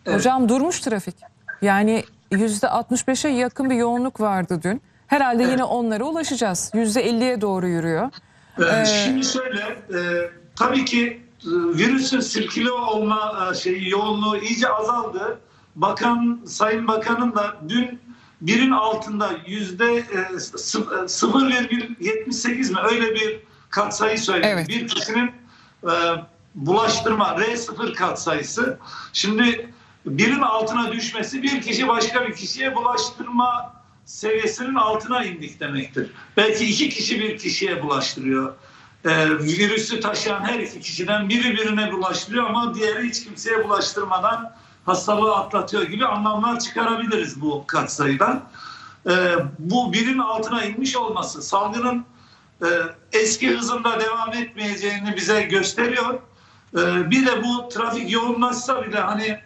Evet. 0.06 0.16
Hocam 0.16 0.48
durmuş 0.48 0.80
trafik. 0.80 1.16
Yani 1.62 2.04
%65'e 2.32 3.30
yakın 3.30 3.70
bir 3.70 3.74
yoğunluk 3.74 4.20
vardı 4.20 4.60
dün. 4.62 4.82
Herhalde 5.06 5.42
yine 5.42 5.64
onlara 5.64 6.04
ulaşacağız. 6.04 6.70
%50'ye 6.74 7.40
doğru 7.40 7.68
yürüyor. 7.68 8.10
Ee, 8.58 8.62
Ee, 8.64 8.84
Şimdi 9.04 9.24
şöyle, 9.26 9.60
e, 9.60 10.30
tabii 10.56 10.84
ki 10.84 11.22
e, 11.42 11.46
virüsün 11.50 12.20
sirküle 12.20 12.70
olma 12.72 13.48
e, 13.50 13.54
şeyi 13.54 13.90
yoğunluğu 13.90 14.36
iyice 14.36 14.68
azaldı. 14.68 15.40
Bakan, 15.76 16.40
Sayın 16.46 16.88
Bakan'ın 16.88 17.34
da 17.34 17.56
dün 17.68 18.00
birin 18.40 18.70
altında 18.70 19.30
yüzde 19.46 19.94
e, 19.96 20.38
sı- 20.38 20.78
e, 20.80 21.08
0,78 21.08 22.72
mi 22.72 22.78
öyle 22.90 23.14
bir 23.14 23.40
katsayı 23.70 24.18
söyledim. 24.18 24.48
Evet. 24.52 24.68
Bir 24.68 24.88
kişinin 24.88 25.30
e, 25.84 25.92
bulaştırma 26.54 27.28
R0 27.38 27.94
katsayısı. 27.94 28.78
Şimdi 29.12 29.70
birin 30.06 30.40
altına 30.40 30.92
düşmesi 30.92 31.42
bir 31.42 31.62
kişi 31.62 31.88
başka 31.88 32.26
bir 32.28 32.34
kişiye 32.34 32.74
bulaştırma 32.76 33.72
seviyesinin 34.04 34.74
altına 34.74 35.24
indik 35.24 35.60
demektir. 35.60 36.10
Belki 36.36 36.64
iki 36.64 36.88
kişi 36.88 37.20
bir 37.20 37.38
kişiye 37.38 37.82
bulaştırıyor. 37.82 38.54
Ee, 39.04 39.30
virüsü 39.38 40.00
taşıyan 40.00 40.40
her 40.40 40.58
iki 40.58 40.80
kişiden 40.80 41.28
biri 41.28 41.56
birine 41.56 41.92
bulaştırıyor 41.92 42.44
ama 42.44 42.74
diğeri 42.74 43.08
hiç 43.08 43.24
kimseye 43.24 43.64
bulaştırmadan 43.64 44.56
hastalığı 44.86 45.36
atlatıyor 45.36 45.82
gibi 45.82 46.06
anlamlar 46.06 46.60
çıkarabiliriz 46.60 47.40
bu 47.40 47.64
katsayıdan. 47.66 48.42
Ee, 49.10 49.34
bu 49.58 49.92
birin 49.92 50.18
altına 50.18 50.64
inmiş 50.64 50.96
olması 50.96 51.42
salgının 51.42 52.04
e, 52.62 52.68
eski 53.12 53.56
hızında 53.56 54.00
devam 54.00 54.32
etmeyeceğini 54.32 55.16
bize 55.16 55.42
gösteriyor. 55.42 56.14
Ee, 56.76 57.10
bir 57.10 57.26
de 57.26 57.44
bu 57.44 57.68
trafik 57.68 58.12
yoğunlaşsa 58.12 58.86
bile 58.86 59.00
hani 59.00 59.40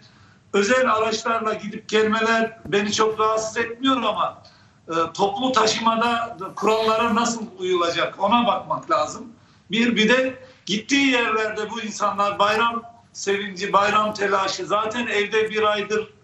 özel 0.57 0.95
araçlarla 0.95 1.55
gidip 1.55 1.89
gelmeler 1.89 2.59
beni 2.67 2.93
çok 2.93 3.21
rahatsız 3.21 3.57
etmiyor 3.57 3.97
ama 3.97 4.43
e, 4.89 4.95
toplu 5.15 5.53
taşımada 5.53 6.39
kurallara 6.57 7.15
nasıl 7.15 7.43
uyulacak 7.59 8.15
ona 8.19 8.47
bakmak 8.47 8.91
lazım. 8.91 9.27
Bir 9.71 9.97
bir 9.97 10.09
de 10.09 10.35
gittiği 10.67 11.07
yerlerde 11.07 11.71
bu 11.71 11.81
insanlar 11.81 12.39
bayram 12.39 12.83
sevinci, 13.13 13.73
bayram 13.73 14.15
telaşı 14.15 14.67
zaten 14.67 15.07
evde 15.07 15.51
bir 15.51 15.63
aydır 15.63 16.15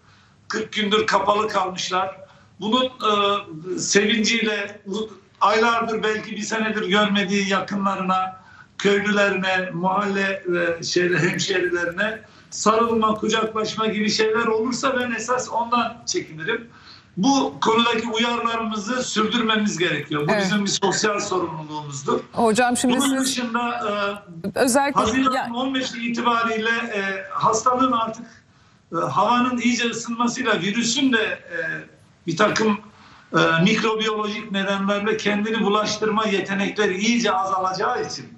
40 0.47 0.73
gündür 0.73 1.07
kapalı 1.07 1.47
kalmışlar. 1.47 2.17
Bunun 2.59 2.85
e, 2.85 3.79
sevinciyle 3.79 4.81
aylardır 5.41 6.03
belki 6.03 6.31
bir 6.31 6.41
senedir 6.41 6.87
görmediği 6.87 7.49
yakınlarına, 7.49 8.43
köylülerine, 8.77 9.69
mahalle 9.73 10.43
e, 10.79 10.83
şeyle, 10.83 11.19
hemşerilerine 11.19 12.19
sarılma, 12.53 13.13
kucaklaşma 13.15 13.87
gibi 13.87 14.09
şeyler 14.09 14.45
olursa 14.45 14.99
ben 14.99 15.11
esas 15.11 15.49
ondan 15.49 15.97
çekinirim. 16.05 16.69
Bu 17.17 17.53
konudaki 17.61 18.07
uyarılarımızı 18.09 19.03
sürdürmemiz 19.03 19.77
gerekiyor. 19.77 20.27
Bu 20.27 20.31
Evet. 20.31 20.43
bizim 20.45 20.65
bir 20.65 20.69
sosyal 20.69 21.19
sorumluluğumuzdur. 21.19 22.19
Hocam 22.31 22.77
şimdi 22.77 22.97
Bunun 22.97 23.09
siz 23.17 23.25
dışında 23.25 23.69
e, 24.55 24.59
özellikle 24.59 24.99
Haziran 25.01 25.33
ya- 25.33 25.49
15 25.53 25.91
itibariyle 25.91 26.69
e, 26.69 27.25
hastalığın 27.31 27.91
artık 27.91 28.25
e, 28.93 28.95
havanın 28.95 29.57
iyice 29.57 29.89
ısınmasıyla 29.89 30.61
virüsün 30.61 31.13
de 31.13 31.23
e, 31.23 31.57
bir 32.27 32.37
takım 32.37 32.77
e, 33.33 33.63
mikrobiyolojik 33.63 34.51
nedenlerle 34.51 35.17
kendini 35.17 35.61
bulaştırma 35.61 36.25
yetenekleri 36.25 36.97
iyice 36.97 37.31
azalacağı 37.33 38.05
için 38.05 38.32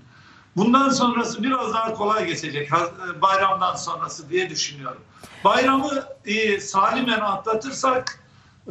bundan 0.55 0.89
sonrası 0.89 1.43
biraz 1.43 1.73
daha 1.73 1.93
kolay 1.93 2.25
geçecek 2.25 2.69
e, 2.73 3.21
bayramdan 3.21 3.75
sonrası 3.75 4.29
diye 4.29 4.49
düşünüyorum. 4.49 5.01
Bayramı 5.43 6.03
e, 6.25 6.59
salimen 6.59 7.19
atlatırsak 7.19 8.19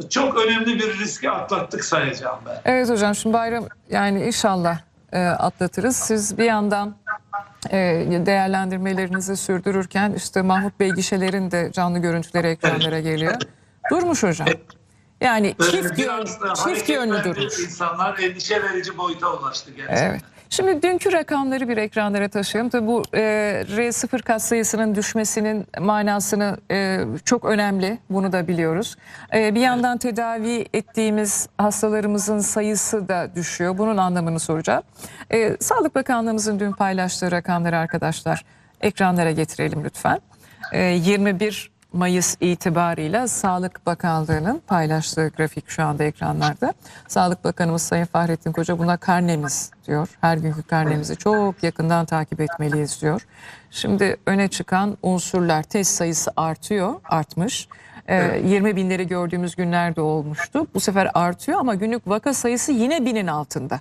çok 0.09 0.37
önemli 0.37 0.79
bir 0.79 0.99
riski 0.99 1.29
atlattık 1.31 1.85
sayacağım 1.85 2.39
ben. 2.45 2.61
Evet 2.65 2.89
hocam 2.89 3.15
şimdi 3.15 3.33
bayram 3.33 3.65
yani 3.89 4.23
inşallah 4.25 4.79
e, 5.11 5.25
atlatırız. 5.27 5.95
Siz 5.95 6.37
bir 6.37 6.43
yandan 6.43 6.95
e, 7.71 7.77
değerlendirmelerinizi 8.25 9.37
sürdürürken 9.37 10.13
işte 10.13 10.41
Mahmut 10.41 10.79
Bey 10.79 10.91
gişelerin 10.91 11.51
de 11.51 11.71
canlı 11.71 11.99
görüntüleri 11.99 12.47
ekranlara 12.47 12.99
geliyor. 12.99 13.35
Durmuş 13.91 14.23
hocam. 14.23 14.47
Yani 15.21 15.55
Böyle 15.59 15.71
çift, 15.71 15.99
yön, 15.99 16.25
çift 16.65 16.89
yönlü 16.89 17.23
durmuş. 17.23 17.59
insanlar 17.59 18.19
endişe 18.19 18.63
verici 18.63 18.97
boyuta 18.97 19.33
ulaştı 19.33 19.71
gerçekten. 19.71 20.09
Evet. 20.09 20.21
Şimdi 20.55 20.81
dünkü 20.81 21.11
rakamları 21.11 21.69
bir 21.69 21.77
ekranlara 21.77 22.27
taşıyalım. 22.29 22.69
Tabii 22.69 22.87
bu 22.87 23.03
e, 23.13 23.19
R0 23.67 24.21
katsayısının 24.21 24.95
düşmesinin 24.95 25.67
manasını 25.79 26.57
e, 26.71 26.99
çok 27.25 27.45
önemli. 27.45 27.97
Bunu 28.09 28.31
da 28.31 28.47
biliyoruz. 28.47 28.95
E, 29.33 29.55
bir 29.55 29.59
yandan 29.59 29.97
tedavi 29.97 30.65
ettiğimiz 30.73 31.49
hastalarımızın 31.57 32.39
sayısı 32.39 33.07
da 33.07 33.35
düşüyor. 33.35 33.77
Bunun 33.77 33.97
anlamını 33.97 34.39
soracağım. 34.39 34.83
E, 35.31 35.57
Sağlık 35.59 35.95
Bakanlığımızın 35.95 36.59
dün 36.59 36.71
paylaştığı 36.71 37.31
rakamları 37.31 37.77
arkadaşlar 37.77 38.45
ekranlara 38.81 39.31
getirelim 39.31 39.83
lütfen. 39.83 40.19
E, 40.71 40.83
21 40.83 41.71
Mayıs 41.95 42.35
itibarıyla 42.41 43.27
Sağlık 43.27 43.85
Bakanlığı'nın 43.85 44.61
paylaştığı 44.67 45.27
grafik 45.27 45.69
şu 45.69 45.83
anda 45.83 46.03
ekranlarda. 46.03 46.73
Sağlık 47.07 47.43
Bakanımız 47.43 47.81
Sayın 47.81 48.05
Fahrettin 48.05 48.51
Koca 48.51 48.79
buna 48.79 48.97
karnemiz 48.97 49.71
diyor. 49.87 50.07
Her 50.21 50.37
günkü 50.37 50.63
karnemizi 50.63 51.15
çok 51.15 51.63
yakından 51.63 52.05
takip 52.05 52.41
etmeliyiz 52.41 53.01
diyor. 53.01 53.27
Şimdi 53.71 54.17
öne 54.25 54.47
çıkan 54.47 54.97
unsurlar 55.01 55.63
test 55.63 55.91
sayısı 55.91 56.31
artıyor, 56.37 56.93
artmış. 57.03 57.67
Ee, 58.07 58.41
20 58.45 58.75
binleri 58.75 59.07
gördüğümüz 59.07 59.55
günlerde 59.55 60.01
olmuştu. 60.01 60.67
Bu 60.73 60.79
sefer 60.79 61.11
artıyor 61.13 61.59
ama 61.59 61.75
günlük 61.75 62.07
vaka 62.07 62.33
sayısı 62.33 62.71
yine 62.71 63.05
binin 63.05 63.27
altında. 63.27 63.79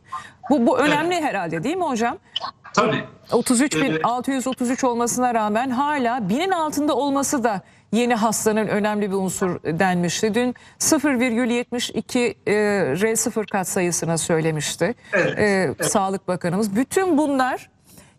Bu, 0.50 0.66
bu 0.66 0.78
önemli 0.78 1.14
herhalde 1.14 1.64
değil 1.64 1.76
mi 1.76 1.84
hocam? 1.84 2.18
Tabii. 2.74 3.04
33.633 3.30 4.86
olmasına 4.86 5.34
rağmen 5.34 5.70
hala 5.70 6.28
binin 6.28 6.50
altında 6.50 6.96
olması 6.96 7.44
da 7.44 7.60
yeni 7.94 8.14
hastanın 8.14 8.66
önemli 8.68 9.10
bir 9.10 9.16
unsur 9.16 9.62
denmişti. 9.62 10.34
Dün 10.34 10.54
0,72 10.78 12.34
e, 12.46 12.52
R0 12.94 13.46
katsayısına 13.46 14.18
söylemişti 14.18 14.94
Evet, 15.12 15.38
e, 15.80 15.84
Sağlık 15.84 16.28
Bakanımız. 16.28 16.76
Bütün 16.76 17.18
bunlar 17.18 17.70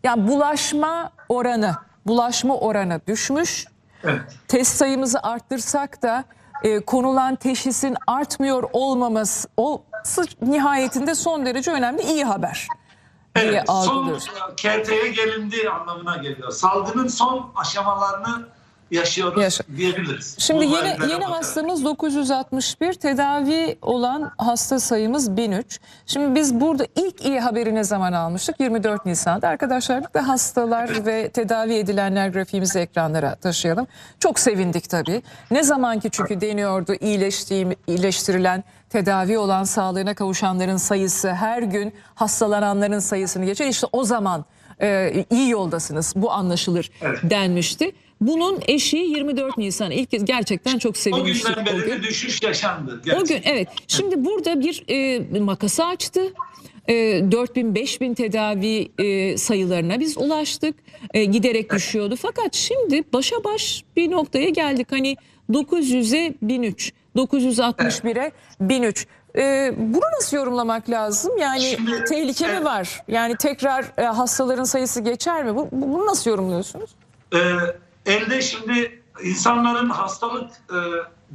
yani 0.04 0.28
bulaşma 0.28 1.10
oranı, 1.28 1.76
bulaşma 2.06 2.56
oranı 2.56 3.00
düşmüş. 3.06 3.66
Evet. 4.04 4.20
Test 4.48 4.76
sayımızı 4.76 5.22
arttırsak 5.22 6.02
da 6.02 6.24
e, 6.62 6.80
konulan 6.80 7.36
teşhisin 7.36 7.96
artmıyor 8.06 8.64
olmaması 8.72 9.48
olması 9.56 10.24
nihayetinde 10.42 11.14
son 11.14 11.46
derece 11.46 11.70
önemli 11.70 12.02
iyi 12.02 12.24
haber 12.24 12.68
Evet, 13.34 13.64
son 13.68 14.18
kerteye 14.56 15.08
gelindi 15.08 15.70
anlamına 15.70 16.16
geliyor. 16.16 16.50
Salgının 16.50 17.08
son 17.08 17.52
aşamalarını 17.54 18.48
yaşıyoruz 18.90 19.42
Yaşa- 19.42 19.64
diyebiliriz. 19.76 20.36
Şimdi 20.38 20.64
yeni 20.64 21.10
yeni 21.12 21.24
hastamız 21.24 21.84
961, 21.84 22.92
tedavi 22.94 23.78
olan 23.82 24.30
hasta 24.38 24.80
sayımız 24.80 25.36
1003. 25.36 25.80
Şimdi 26.06 26.34
biz 26.34 26.60
burada 26.60 26.86
ilk 26.96 27.24
iyi 27.24 27.40
haberi 27.40 27.74
ne 27.74 27.84
zaman 27.84 28.12
almıştık? 28.12 28.60
24 28.60 29.06
Nisan'da. 29.06 29.48
Arkadaşlar 29.48 30.00
bir 30.08 30.14
de 30.14 30.20
hastalar 30.20 31.06
ve 31.06 31.28
tedavi 31.28 31.74
edilenler 31.74 32.28
grafiğimizi 32.28 32.78
ekranlara 32.78 33.34
taşıyalım. 33.34 33.86
Çok 34.20 34.38
sevindik 34.38 34.90
tabii. 34.90 35.22
Ne 35.50 35.62
zamanki 35.62 36.10
çünkü 36.10 36.40
deniyordu 36.40 36.94
iyileştiğim, 37.00 37.72
iyileştirilen 37.86 38.64
tedavi 38.90 39.38
olan 39.38 39.64
sağlığına 39.64 40.14
kavuşanların 40.14 40.76
sayısı 40.76 41.30
her 41.32 41.62
gün 41.62 41.94
hastalananların 42.14 42.98
sayısını 42.98 43.44
geçer. 43.44 43.66
İşte 43.66 43.86
o 43.92 44.04
zaman 44.04 44.44
e, 44.82 45.24
iyi 45.30 45.50
yoldasınız 45.50 46.12
bu 46.16 46.32
anlaşılır 46.32 46.90
Evet. 47.02 47.18
denmişti. 47.22 47.92
Bunun 48.20 48.58
eşiği 48.68 49.10
24 49.16 49.58
Nisan. 49.58 49.90
İlk 49.90 50.10
kez 50.10 50.24
gerçekten 50.24 50.78
çok 50.78 50.96
O 50.96 50.98
sevinmiştik 50.98 51.56
günden 51.56 51.62
o 51.62 51.66
beri 51.78 51.86
gün. 51.86 51.96
bir 51.96 52.02
düşüş 52.02 52.42
yaşandı. 52.42 53.00
O 53.00 53.04
gerçekten. 53.04 53.26
gün 53.42 53.50
evet. 53.52 53.68
Şimdi 53.88 54.24
burada 54.24 54.60
bir 54.60 54.84
e, 54.88 55.40
makası 55.40 55.84
açtı. 55.84 56.32
E, 56.88 56.94
4000 57.32 57.74
5000 57.74 58.14
tedavi 58.14 58.88
e, 58.98 59.36
sayılarına 59.38 60.00
biz 60.00 60.18
ulaştık. 60.18 60.74
E, 61.14 61.24
giderek 61.24 61.72
düşüyordu. 61.72 62.16
Fakat 62.16 62.54
şimdi 62.54 63.02
başa 63.12 63.44
baş 63.44 63.84
bir 63.96 64.10
noktaya 64.10 64.48
geldik. 64.48 64.86
Hani 64.92 65.16
900'e 65.50 66.34
1003, 66.42 66.92
961'e 67.16 68.32
1003. 68.60 69.06
E, 69.38 69.72
bunu 69.78 70.04
nasıl 70.20 70.36
yorumlamak 70.36 70.90
lazım? 70.90 71.32
Yani 71.38 71.62
Şimdi- 71.62 72.04
tehlike 72.04 72.46
mi 72.46 72.52
Evet. 72.52 72.64
var? 72.64 73.02
Yani 73.08 73.36
tekrar 73.36 73.84
e, 73.98 74.02
hastaların 74.02 74.64
sayısı 74.64 75.00
geçer 75.00 75.44
mi? 75.44 75.56
Bu, 75.56 75.68
bu- 75.72 75.92
bunu 75.92 76.06
nasıl 76.06 76.30
yorumluyorsunuz? 76.30 76.90
Ee, 77.34 77.38
elde 78.06 78.42
şimdi 78.42 79.02
insanların 79.22 79.90
hastalık 79.90 80.50
e, 80.50 80.78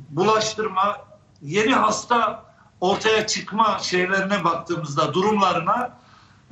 bulaştırma, 0.09 0.97
yeni 1.41 1.73
hasta 1.73 2.45
ortaya 2.81 3.27
çıkma 3.27 3.79
şeylerine 3.79 4.43
baktığımızda 4.43 5.13
durumlarına 5.13 5.97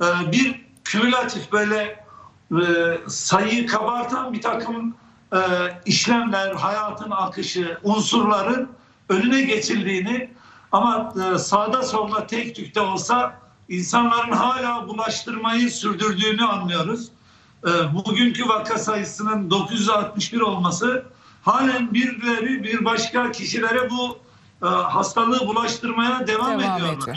e, 0.00 0.32
bir 0.32 0.66
kümülatif 0.84 1.52
böyle 1.52 2.04
e, 2.52 2.64
sayıyı 3.08 3.66
kabartan 3.66 4.32
bir 4.32 4.40
takım 4.40 4.94
e, 5.32 5.38
işlemler, 5.86 6.54
hayatın 6.54 7.10
akışı, 7.10 7.78
unsurların 7.82 8.68
önüne 9.08 9.42
geçildiğini 9.42 10.30
ama 10.72 11.14
e, 11.34 11.38
sağda 11.38 11.82
solda 11.82 12.26
tek 12.26 12.56
tük 12.56 12.74
de 12.74 12.80
olsa 12.80 13.40
insanların 13.68 14.32
hala 14.32 14.88
bulaştırmayı 14.88 15.70
sürdürdüğünü 15.70 16.44
anlıyoruz. 16.44 17.08
E, 17.64 17.68
bugünkü 17.94 18.48
vaka 18.48 18.78
sayısının 18.78 19.50
961 19.50 20.40
olması 20.40 21.04
halen 21.42 21.94
birileri 21.94 22.64
bir 22.64 22.84
başka 22.84 23.32
kişilere 23.32 23.90
bu 23.90 24.18
e, 24.62 24.66
hastalığı 24.66 25.46
bulaştırmaya 25.46 26.26
devam, 26.26 26.60
Devam 26.60 26.76
ediyorlar. 26.76 27.02
ediyor. 27.02 27.16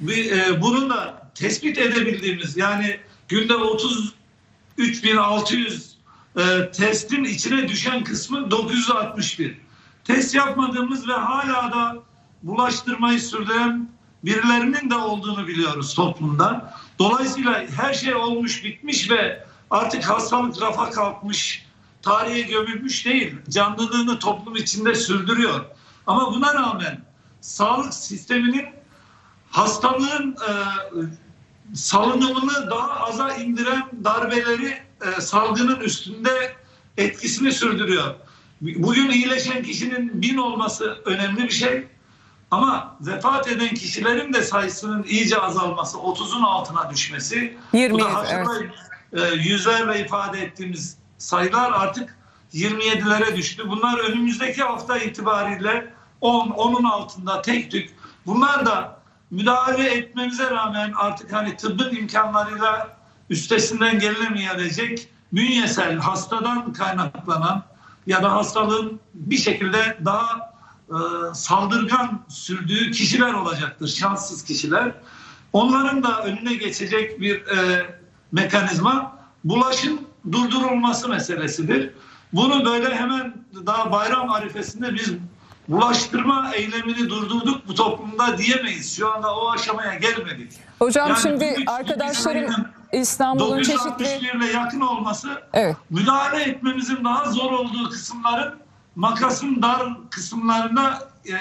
Bir, 0.00 0.32
e, 0.32 0.62
bunu 0.62 0.90
da 0.90 1.30
tespit 1.34 1.78
edebildiğimiz 1.78 2.56
yani 2.56 3.00
günde 3.28 3.52
33.600 3.52 5.96
e, 6.36 6.70
testin 6.70 7.24
içine 7.24 7.68
düşen 7.68 8.04
kısmı 8.04 8.50
961. 8.50 9.58
Test 10.04 10.34
yapmadığımız 10.34 11.08
ve 11.08 11.12
hala 11.12 11.72
da 11.72 11.96
bulaştırmayı 12.42 13.20
sürdüren 13.20 13.88
birilerinin 14.24 14.90
de 14.90 14.94
olduğunu 14.94 15.46
biliyoruz 15.48 15.94
toplumda. 15.94 16.74
Dolayısıyla 16.98 17.64
her 17.76 17.94
şey 17.94 18.14
olmuş 18.14 18.64
bitmiş 18.64 19.10
ve 19.10 19.46
artık 19.70 20.04
hastalık 20.04 20.62
rafa 20.62 20.90
kalkmış, 20.90 21.66
tarihe 22.02 22.40
gömülmüş 22.40 23.06
değil. 23.06 23.34
Canlılığını 23.48 24.18
toplum 24.18 24.56
içinde 24.56 24.94
sürdürüyor. 24.94 25.64
Ama 26.06 26.34
buna 26.34 26.54
rağmen 26.54 27.00
sağlık 27.40 27.94
sisteminin 27.94 28.66
hastalığın 29.50 30.32
e, 30.32 30.50
salınımını 31.74 32.70
daha 32.70 33.00
aza 33.00 33.34
indiren 33.34 33.82
darbeleri 34.04 34.78
e, 35.06 35.20
salgının 35.20 35.80
üstünde 35.80 36.56
etkisini 36.96 37.52
sürdürüyor. 37.52 38.14
Bugün 38.60 39.10
iyileşen 39.10 39.62
kişinin 39.62 40.22
bin 40.22 40.36
olması 40.36 41.02
önemli 41.04 41.44
bir 41.44 41.50
şey. 41.50 41.88
Ama 42.50 42.96
vefat 43.00 43.48
eden 43.48 43.74
kişilerin 43.74 44.32
de 44.32 44.42
sayısının 44.42 45.02
iyice 45.02 45.38
azalması, 45.38 45.98
30'un 45.98 46.42
altına 46.42 46.90
düşmesi, 46.90 47.56
bu 47.72 47.76
27, 47.76 48.04
da 48.04 48.14
haşırla, 48.14 48.64
e, 48.64 48.70
yüzlerle 49.36 50.00
ifade 50.00 50.42
ettiğimiz 50.42 50.98
sayılar 51.18 51.72
artık 51.72 52.16
27'lere 52.54 53.36
düştü. 53.36 53.68
Bunlar 53.68 53.98
önümüzdeki 53.98 54.62
hafta 54.62 54.98
itibariyle 54.98 55.92
10, 56.20 56.48
10'un 56.48 56.84
altında 56.84 57.42
tek 57.42 57.70
tük. 57.70 57.90
Bunlar 58.26 58.66
da 58.66 59.00
müdahale 59.30 59.94
etmemize 59.94 60.50
rağmen 60.50 60.92
artık 60.96 61.32
hani 61.32 61.56
tıbbın 61.56 61.96
imkanlarıyla 61.96 62.96
üstesinden 63.30 63.98
gelinemeyecek 63.98 65.08
bünyesel 65.32 65.98
hastadan 65.98 66.72
kaynaklanan 66.72 67.64
ya 68.06 68.22
da 68.22 68.32
hastalığın 68.32 69.00
bir 69.14 69.36
şekilde 69.36 69.98
daha 70.04 70.56
e, 70.88 70.94
saldırgan 71.34 72.24
sürdüğü 72.28 72.90
kişiler 72.90 73.32
olacaktır. 73.32 73.88
Şanssız 73.88 74.44
kişiler. 74.44 74.92
Onların 75.52 76.02
da 76.02 76.24
önüne 76.24 76.54
geçecek 76.54 77.20
bir 77.20 77.46
e, 77.46 77.86
mekanizma 78.36 79.16
bulaşın 79.44 80.00
durdurulması 80.32 81.08
meselesidir. 81.08 81.90
Bunu 82.32 82.64
böyle 82.64 82.94
hemen 82.94 83.34
daha 83.66 83.92
bayram 83.92 84.30
arifesinde 84.30 84.94
biz 84.94 85.12
bulaştırma 85.68 86.50
eylemini 86.54 87.08
durdurduk 87.08 87.68
bu 87.68 87.74
toplumda 87.74 88.38
diyemeyiz. 88.38 88.96
Şu 88.96 89.12
anda 89.12 89.36
o 89.36 89.50
aşamaya 89.50 89.94
gelmedik. 89.94 90.52
Hocam 90.78 91.08
Yani 91.08 91.18
şimdi 91.22 91.56
sayının 92.12 92.66
İstanbul'un 92.92 93.62
çeşitli 93.62 94.04
961 94.04 94.34
ile 94.34 94.52
yakın 94.52 94.80
olması 94.80 95.28
Evet. 95.52 95.76
müdahale 95.90 96.42
etmemizin 96.42 97.04
daha 97.04 97.30
zor 97.30 97.52
olduğu 97.52 97.88
kısımların 97.90 98.54
makasın 98.96 99.62
dar 99.62 99.82
kısımlarına 100.10 100.98
e, 101.28 101.34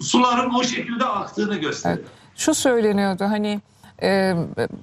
suların 0.00 0.54
o 0.54 0.64
şekilde 0.64 1.04
aktığını 1.04 1.56
gösteriyor. 1.56 1.98
Evet. 1.98 2.10
Şu 2.36 2.54
söyleniyordu 2.54 3.24
hani 3.24 3.60
e, 4.02 4.34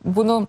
bunu 0.06 0.48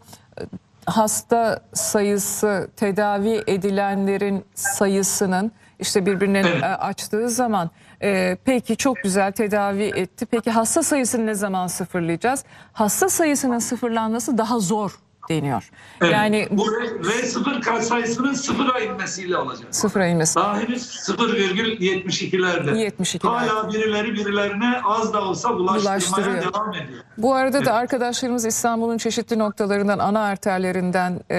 hasta 0.86 1.60
sayısı 1.72 2.70
tedavi 2.76 3.42
edilenlerin 3.46 4.44
sayısının 4.54 5.52
işte 5.78 6.06
birbirine 6.06 6.38
Evet. 6.40 6.62
e, 6.62 6.66
açtığı 6.66 7.30
zaman 7.30 7.70
e, 8.02 8.36
peki 8.44 8.76
çok 8.76 8.96
güzel 9.02 9.32
tedavi 9.32 9.82
etti. 9.82 10.26
Peki 10.26 10.50
hasta 10.50 10.82
sayısını 10.82 11.26
ne 11.26 11.34
zaman 11.34 11.66
sıfırlayacağız? 11.66 12.44
Hasta 12.72 13.08
sayısının 13.08 13.58
sıfırlanması 13.58 14.38
daha 14.38 14.58
zor 14.58 14.98
deniyor. 15.28 15.70
Evet. 16.00 16.12
Yani 16.12 16.48
bu 16.50 16.66
R0 16.66 17.60
kat 17.60 17.84
sayısının 17.84 18.32
sıfıra 18.34 18.80
inmesiyle 18.80 19.36
olacak. 19.36 19.66
sıfıra 19.70 20.06
inmesi. 20.06 20.36
Daha 20.36 20.60
henüz 20.60 20.82
0,72'lerde. 20.82 22.70
72'lerde. 22.70 23.28
Hala 23.28 23.72
birileri 23.72 24.14
birilerine 24.14 24.80
az 24.84 25.12
da 25.12 25.22
olsa 25.22 25.54
bulaştırmaya 25.56 26.42
devam 26.42 26.74
ediyor. 26.74 27.00
Bu 27.18 27.34
arada 27.34 27.64
da 27.64 27.72
arkadaşlarımız 27.74 28.46
İstanbul'un 28.46 28.98
çeşitli 28.98 29.38
noktalarından, 29.38 29.98
ana 29.98 30.20
arterlerinden 30.20 31.20
e, 31.30 31.36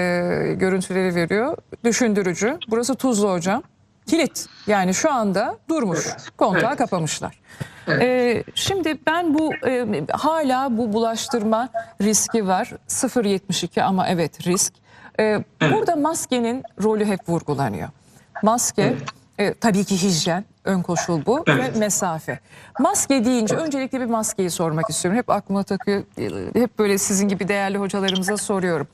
görüntüleri 0.54 1.14
veriyor. 1.14 1.56
Düşündürücü. 1.84 2.58
Burası 2.68 2.94
Tuzla 2.94 3.32
hocam. 3.32 3.62
Kilit. 4.06 4.46
Yani 4.66 4.94
şu 4.94 5.12
anda 5.12 5.56
durmuş. 5.68 6.06
Evet. 6.06 6.28
Kontağı 6.36 6.68
Evet. 6.68 6.78
kapamışlar. 6.78 7.40
Evet. 7.88 8.02
E, 8.02 8.44
şimdi 8.54 8.98
ben 9.06 9.34
bu 9.38 9.54
e, 9.66 9.86
hala 10.12 10.76
bu 10.78 10.92
bulaştırma 10.92 11.68
riski 12.02 12.46
var. 12.46 12.72
0.72 12.88 13.82
ama 13.82 14.08
evet 14.08 14.46
risk. 14.46 14.72
E, 15.20 15.44
Burada 15.72 15.96
maskenin 15.96 16.62
rolü 16.82 17.04
hep 17.04 17.28
vurgulanıyor. 17.28 17.88
Maske 18.42 18.94
e, 19.38 19.54
tabii 19.54 19.84
ki 19.84 20.02
hijyen 20.02 20.44
ön 20.64 20.82
koşul 20.82 21.26
bu 21.26 21.44
Evet. 21.46 21.74
ve 21.74 21.78
mesafe. 21.78 22.40
Maske 22.80 23.24
deyince 23.24 23.56
öncelikle 23.56 24.00
bir 24.00 24.06
maskeyi 24.06 24.50
sormak 24.50 24.90
istiyorum. 24.90 25.18
Hep 25.18 25.30
aklıma 25.30 25.62
takıyor. 25.62 26.02
e, 26.54 26.60
Hep 26.60 26.78
böyle 26.78 26.98
sizin 26.98 27.28
gibi 27.28 27.48
değerli 27.48 27.78
hocalarımıza 27.78 28.36
soruyorum. 28.36 28.88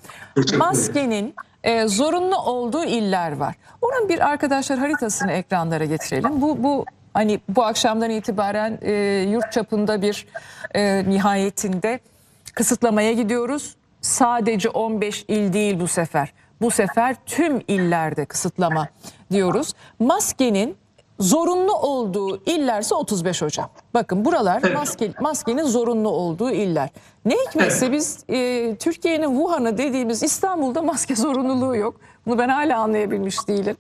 Maskenin 0.59 1.35
e, 1.65 1.89
zorunlu 1.89 2.37
olduğu 2.37 2.85
iller 2.85 3.37
var. 3.37 3.55
Onun 3.83 4.09
bir 4.09 4.29
arkadaşlar 4.31 4.79
haritasını 4.79 5.33
ekranlara 5.33 5.85
getirelim. 5.85 6.41
Bu 6.41 6.63
bu 6.63 6.85
hani 7.15 7.41
bu 7.49 7.65
akşamdan 7.65 8.11
itibaren 8.11 8.79
e, 8.83 8.93
yurt 9.31 9.53
çapında 9.53 10.03
bir 10.03 10.27
e, 10.75 11.05
nihayetinde 11.09 12.01
kısıtlamaya 12.55 13.13
gidiyoruz. 13.13 13.77
Sadece 14.01 14.69
15 14.69 15.25
il 15.29 15.53
değil 15.53 15.81
bu 15.81 15.89
sefer. 15.89 16.33
Bu 16.61 16.71
sefer 16.71 17.17
tüm 17.27 17.63
illerde 17.69 18.25
kısıtlama 18.25 18.89
diyoruz. 19.31 19.73
Maskenin 19.99 20.77
zorunlu 21.23 21.73
olduğu 21.73 22.43
illerse 22.45 22.95
35 22.95 23.43
hocam. 23.43 23.71
Bakın 23.95 24.25
buralar 24.25 24.61
Evet. 24.65 24.77
maske, 24.77 25.13
maskenin 25.21 25.63
zorunlu 25.63 26.09
olduğu 26.09 26.51
iller. 26.51 26.89
Ne 27.25 27.35
hikmetse 27.35 27.93
biz 27.93 28.25
e, 28.29 28.77
Türkiye'nin 28.77 29.29
Wuhan'ı 29.37 29.79
dediğimiz 29.79 30.23
İstanbul'da 30.23 30.83
maske 30.83 31.17
zorunluluğu 31.25 31.77
yok. 31.77 32.01
Bunu 32.27 32.39
ben 32.39 32.49
hala 32.49 32.79
anlayabilmiş 32.79 33.49
değilim. 33.49 33.77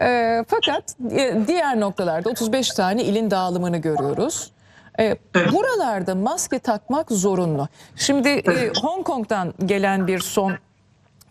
E, 0.00 0.44
fakat 0.48 0.96
e, 1.10 1.34
diğer 1.46 1.80
noktalarda 1.80 2.30
35 2.30 2.68
tane 2.70 3.04
ilin 3.04 3.30
dağılımını 3.30 3.76
görüyoruz. 3.78 4.52
E, 5.00 5.16
Buralarda 5.52 6.14
maske 6.14 6.58
takmak 6.58 7.10
zorunlu. 7.10 7.68
Şimdi 7.96 8.28
e, 8.28 8.72
Hong 8.82 9.04
Kong'dan 9.06 9.54
gelen 9.66 10.06
bir 10.06 10.18
son 10.18 10.52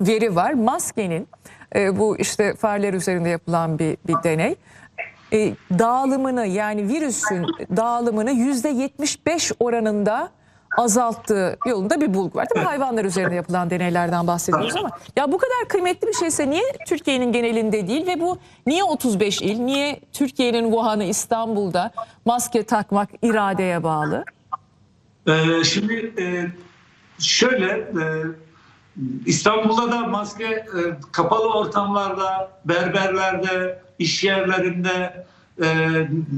veri 0.02 0.36
var. 0.36 0.54
Maskenin 0.54 1.28
e, 1.76 2.00
bu 2.00 2.18
işte 2.18 2.54
fareler 2.54 2.94
üzerinde 2.94 3.30
yapılan 3.30 3.80
bir, 3.80 3.98
bir 4.08 4.16
deney. 4.24 4.56
E, 5.36 5.56
dağılımını 5.80 6.46
yani 6.46 6.88
virüsün 6.88 7.46
dağılımını 7.78 8.32
yüzde 8.32 8.70
75 8.70 9.52
oranında 9.60 10.30
azalttığı 10.78 11.58
yolunda 11.68 12.02
bir 12.02 12.14
bulgu 12.14 12.38
var. 12.38 12.48
Değil 12.50 12.66
mi? 12.66 12.68
Hayvanlar 12.68 13.06
üzerinde 13.06 13.36
yapılan 13.36 13.70
deneylerden 13.70 14.28
bahsediyoruz 14.28 14.76
ama 14.76 14.90
ya 15.16 15.32
bu 15.32 15.38
kadar 15.38 15.68
kıymetli 15.70 16.08
bir 16.08 16.14
şeyse 16.14 16.50
niye 16.50 16.64
Türkiye'nin 16.88 17.32
genelinde 17.32 17.88
değil 17.88 18.08
ve 18.08 18.20
bu 18.20 18.38
niye 18.68 18.84
35 18.84 19.42
il, 19.42 19.60
niye 19.60 20.00
Türkiye'nin 20.14 20.64
Wuhan'ı 20.64 21.04
İstanbul'da 21.04 21.92
maske 22.26 22.64
takmak 22.64 23.10
iradeye 23.22 23.84
bağlı? 23.84 24.24
Ee, 25.28 25.64
şimdi 25.64 26.14
e, 26.20 26.24
şöyle 27.20 27.72
e, 27.72 28.04
İstanbul'da 29.26 29.92
da 29.92 30.08
maske 30.08 30.46
e, 30.46 30.66
kapalı 31.12 31.54
ortamlarda, 31.54 32.52
berberlerde, 32.66 33.82
iş 34.00 34.24
yerlerinde, 34.24 35.26
e, 35.64 35.68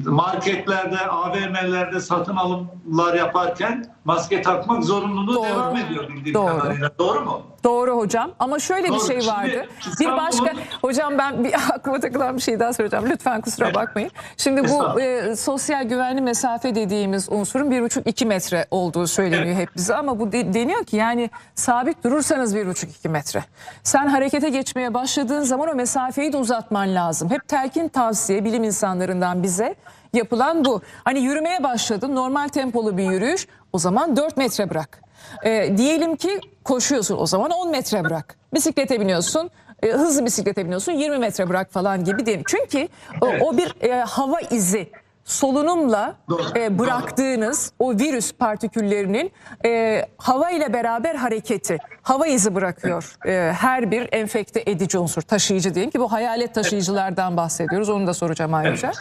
marketlerde, 0.05 0.99
AVM'lerde 0.99 1.99
satın 1.99 2.35
alımlar 2.35 3.13
yaparken 3.13 3.85
maske 4.05 4.41
takmak 4.41 4.83
zorunluluğu 4.83 5.35
Doğru. 5.35 5.45
devam 5.45 5.77
ediyor 5.77 6.09
bildiğim 6.09 6.33
Doğru. 6.33 6.59
kadarıyla. 6.59 6.91
Doğru 6.99 7.21
mu? 7.21 7.41
Doğru 7.67 7.97
hocam 7.97 8.31
ama 8.39 8.59
şöyle 8.59 8.83
bir 8.83 8.89
Doğru. 8.89 9.07
şey 9.07 9.21
Şimdi 9.21 9.27
vardı. 9.37 9.67
Bir 9.85 9.91
İstanbul'un- 9.91 10.17
başka 10.17 10.53
hocam 10.81 11.17
ben 11.17 11.43
bir 11.43 11.53
aklıma 11.73 11.99
takılan 11.99 12.35
bir 12.37 12.41
şey 12.41 12.59
daha 12.59 12.73
soracağım. 12.73 13.05
Lütfen 13.09 13.41
kusura 13.41 13.73
bakmayın. 13.73 14.11
Şimdi 14.37 14.63
bu 14.69 15.01
e, 15.01 15.35
sosyal 15.35 15.83
güvenli 15.83 16.21
mesafe 16.21 16.75
dediğimiz 16.75 17.29
unsurun 17.31 17.71
bir 17.71 17.81
buçuk 17.81 18.07
iki 18.07 18.25
metre 18.25 18.65
olduğu 18.71 19.07
söyleniyor 19.07 19.55
hep 19.55 19.75
bize 19.75 19.95
ama 19.95 20.19
bu 20.19 20.31
de- 20.31 20.53
deniyor 20.53 20.83
ki 20.83 20.95
yani 20.97 21.29
sabit 21.55 22.03
durursanız 22.03 22.55
bir 22.55 22.67
buçuk 22.67 22.89
iki 22.89 23.09
metre. 23.09 23.43
Sen 23.83 24.07
harekete 24.07 24.49
geçmeye 24.49 24.93
başladığın 24.93 25.41
zaman 25.41 25.69
o 25.69 25.75
mesafeyi 25.75 26.33
de 26.33 26.37
uzatman 26.37 26.95
lazım. 26.95 27.29
Hep 27.31 27.47
telkin 27.47 27.87
tavsiye 27.87 28.43
bilim 28.45 28.63
insanlarından 28.63 29.43
bize 29.43 29.75
yapılan 30.13 30.65
bu. 30.65 30.81
Hani 31.03 31.19
yürümeye 31.19 31.63
başladın 31.63 32.15
normal 32.15 32.47
tempolu 32.47 32.97
bir 32.97 33.03
yürüyüş 33.11 33.47
o 33.73 33.79
zaman 33.79 34.15
4 34.17 34.37
metre 34.37 34.69
bırak. 34.69 35.06
E, 35.43 35.77
diyelim 35.77 36.15
ki 36.15 36.39
koşuyorsun 36.63 37.17
o 37.17 37.25
zaman 37.25 37.51
10 37.51 37.71
metre 37.71 38.03
bırak. 38.03 38.35
Bisiklete 38.53 38.99
biniyorsun 38.99 39.49
e, 39.83 39.87
hızlı 39.91 40.25
bisiklete 40.25 40.65
biniyorsun 40.65 40.91
20 40.91 41.17
metre 41.17 41.49
bırak 41.49 41.71
falan 41.73 42.03
gibi 42.03 42.25
değil. 42.25 42.43
Çünkü 42.47 42.87
o, 43.21 43.27
Evet. 43.27 43.41
o 43.45 43.57
bir 43.57 43.75
e, 43.81 44.01
hava 44.01 44.39
izi 44.39 44.89
solunumla 45.25 46.15
Doğru, 46.29 46.43
e, 46.55 46.79
bıraktığınız 46.79 47.71
o 47.79 47.91
virüs 47.93 48.33
partiküllerinin 48.33 49.31
e, 49.65 50.05
hava 50.17 50.49
ile 50.49 50.73
beraber 50.73 51.15
hareketi, 51.15 51.77
hava 52.01 52.27
izi 52.27 52.55
bırakıyor 52.55 53.15
e, 53.25 53.53
her 53.53 53.91
bir 53.91 54.09
enfekte 54.11 54.63
edici 54.65 54.97
unsur, 54.97 55.21
taşıyıcı 55.21 55.73
diyelim 55.75 55.91
ki 55.91 55.99
bu 55.99 56.11
hayalet 56.11 56.53
taşıyıcılardan 56.55 57.37
bahsediyoruz. 57.37 57.89
Onu 57.89 58.07
da 58.07 58.13
soracağım 58.13 58.53
ayrıca. 58.53 58.91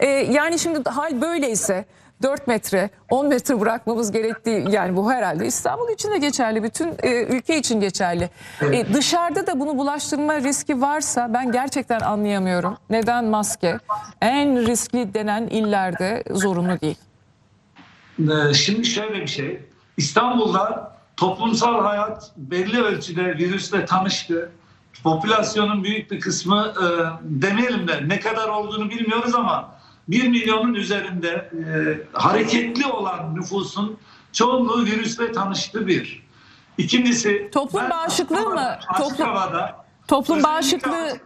E, 0.00 0.06
yani 0.06 0.58
şimdi 0.58 0.90
hal 0.90 1.20
böyleyse 1.20 1.84
4 2.22 2.46
metre, 2.46 2.90
10 3.10 3.28
metre 3.28 3.60
bırakmamız 3.60 4.12
gerektiği 4.12 4.70
yani 4.70 4.96
bu 4.96 5.12
herhalde 5.12 5.46
İstanbul 5.46 5.90
için 5.94 6.10
de 6.10 6.18
geçerli, 6.18 6.62
bütün 6.62 6.94
e, 7.02 7.24
ülke 7.24 7.58
için 7.58 7.80
geçerli. 7.80 8.30
E, 8.72 8.94
dışarıda 8.94 9.46
da 9.46 9.60
bunu 9.60 9.78
bulaştırma 9.78 10.40
riski 10.40 10.80
varsa 10.80 11.34
ben 11.34 11.52
gerçekten 11.52 12.00
anlayamıyorum. 12.00 12.76
Neden 12.90 13.24
maske 13.24 13.78
en 14.20 14.66
riskli 14.66 15.14
denen 15.14 15.46
illerde 15.46 16.24
zorunlu 16.30 16.80
değil? 16.80 16.98
Ee, 18.18 18.54
Şimdi 18.54 18.84
şöyle 18.84 19.20
bir 19.20 19.26
şey. 19.26 19.60
İstanbul'da 19.96 20.96
toplumsal 21.16 21.84
hayat 21.84 22.32
belli 22.36 22.82
ölçüde 22.82 23.24
virüsle 23.38 23.84
tanıştı. 23.84 24.50
Popülasyonun 25.02 25.84
büyük 25.84 26.10
bir 26.10 26.20
kısmı 26.20 26.72
e, 26.82 26.86
demeyelim 27.22 27.88
de 27.88 28.08
ne 28.08 28.20
kadar 28.20 28.48
olduğunu 28.48 28.90
bilmiyoruz 28.90 29.34
ama 29.34 29.73
1 30.08 30.28
milyonun 30.28 30.74
üzerinde 30.74 31.50
e, 31.52 32.18
hareketli 32.18 32.86
olan 32.86 33.34
nüfusun 33.34 33.98
çoğunluğu 34.32 34.84
virüsle 34.84 35.32
tanıştı 35.32 35.86
bir. 35.86 36.24
İkincisi 36.78 37.50
Toplum 37.52 37.90
bağışıklığı 37.90 38.50
mı? 38.50 38.78
Toplum- 38.98 39.24
havada 39.24 39.84
Toplum 40.08 40.42
bağışıklığı 40.42 41.18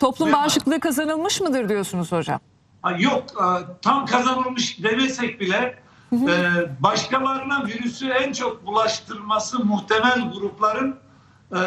toplum 0.00 0.28
Ve- 0.28 0.32
bağışıklığı 0.32 0.80
kazanılmış 0.80 1.40
mıdır 1.40 1.68
diyorsunuz 1.68 2.12
hocam? 2.12 2.40
Yok 2.98 3.24
e, 3.30 3.46
tam 3.82 4.06
kazanılmış 4.06 4.82
demesek 4.82 5.40
bile 5.40 5.78
e, 6.12 6.38
başkalarına 6.80 7.66
virüsü 7.66 8.08
en 8.08 8.32
çok 8.32 8.66
bulaştırması 8.66 9.64
muhtemel 9.64 10.30
grupların 10.32 10.96
e, 11.52 11.58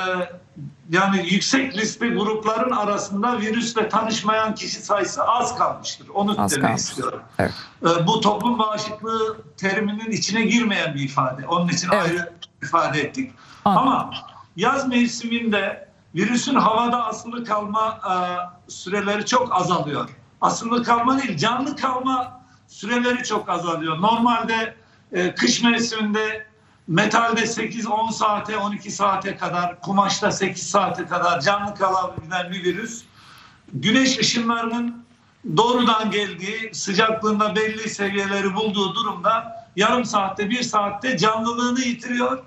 yani 0.90 1.28
yüksek 1.34 1.78
riskli 1.78 2.14
grupların 2.14 2.72
arasında 2.72 3.40
virüsle 3.42 3.90
tanışmayan 3.90 4.56
kişi 4.56 4.82
sayısı 4.82 5.24
az 5.24 5.58
kalmıştır. 5.58 6.08
Onu 6.14 6.42
Az 6.42 6.52
demek 6.52 6.66
kalmış. 6.66 6.82
istiyorum. 6.82 7.22
Evet. 7.40 7.52
E, 7.84 8.08
bu 8.08 8.22
toplum 8.22 8.60
bağışıklığı 8.60 9.38
teriminin 9.58 10.12
içine 10.12 10.42
girmeyen 10.46 10.96
bir 10.96 11.00
ifade. 11.04 11.48
Onun 11.48 11.68
için 11.68 11.90
Evet. 11.94 12.04
ayrı 12.06 12.34
ifade 12.64 13.02
ettik. 13.02 13.32
Anladım. 13.66 13.88
Ama 13.88 14.12
yaz 14.56 14.88
mevsiminde 14.88 15.90
virüsün 16.16 16.56
havada 16.56 17.06
asılı 17.06 17.44
kalma 17.46 18.00
e, 18.10 18.14
süreleri 18.72 19.26
çok 19.26 19.56
azalıyor. 19.56 20.10
Asılı 20.42 20.84
kalma 20.84 21.22
değil, 21.22 21.38
canlı 21.38 21.76
kalma 21.76 22.42
süreleri 22.68 23.24
çok 23.24 23.50
azalıyor. 23.50 24.02
Normalde 24.02 24.76
e, 25.12 25.36
kış 25.36 25.64
mevsiminde 25.64 26.48
metalde 26.88 27.42
8-10 27.42 28.14
saate, 28.14 28.58
12 28.58 28.92
saate 28.92 29.38
kadar, 29.38 29.82
kumaşta 29.82 30.32
8 30.32 30.70
saate 30.70 31.06
kadar 31.06 31.42
canlı 31.42 31.76
kalabilen 31.76 32.52
bir 32.52 32.64
virüs 32.64 33.04
güneş 33.74 34.20
ışınlarının 34.20 35.06
doğrudan 35.58 36.12
geldiği 36.12 36.70
sıcaklığında 36.74 37.56
belli 37.56 37.90
seviyeleri 37.90 38.56
bulduğu 38.56 38.96
durumda 38.96 39.66
yarım 39.76 40.06
saatte 40.06 40.50
bir 40.50 40.64
saatte 40.64 41.18
canlılığını 41.18 41.82
yitiriyor. 41.82 42.44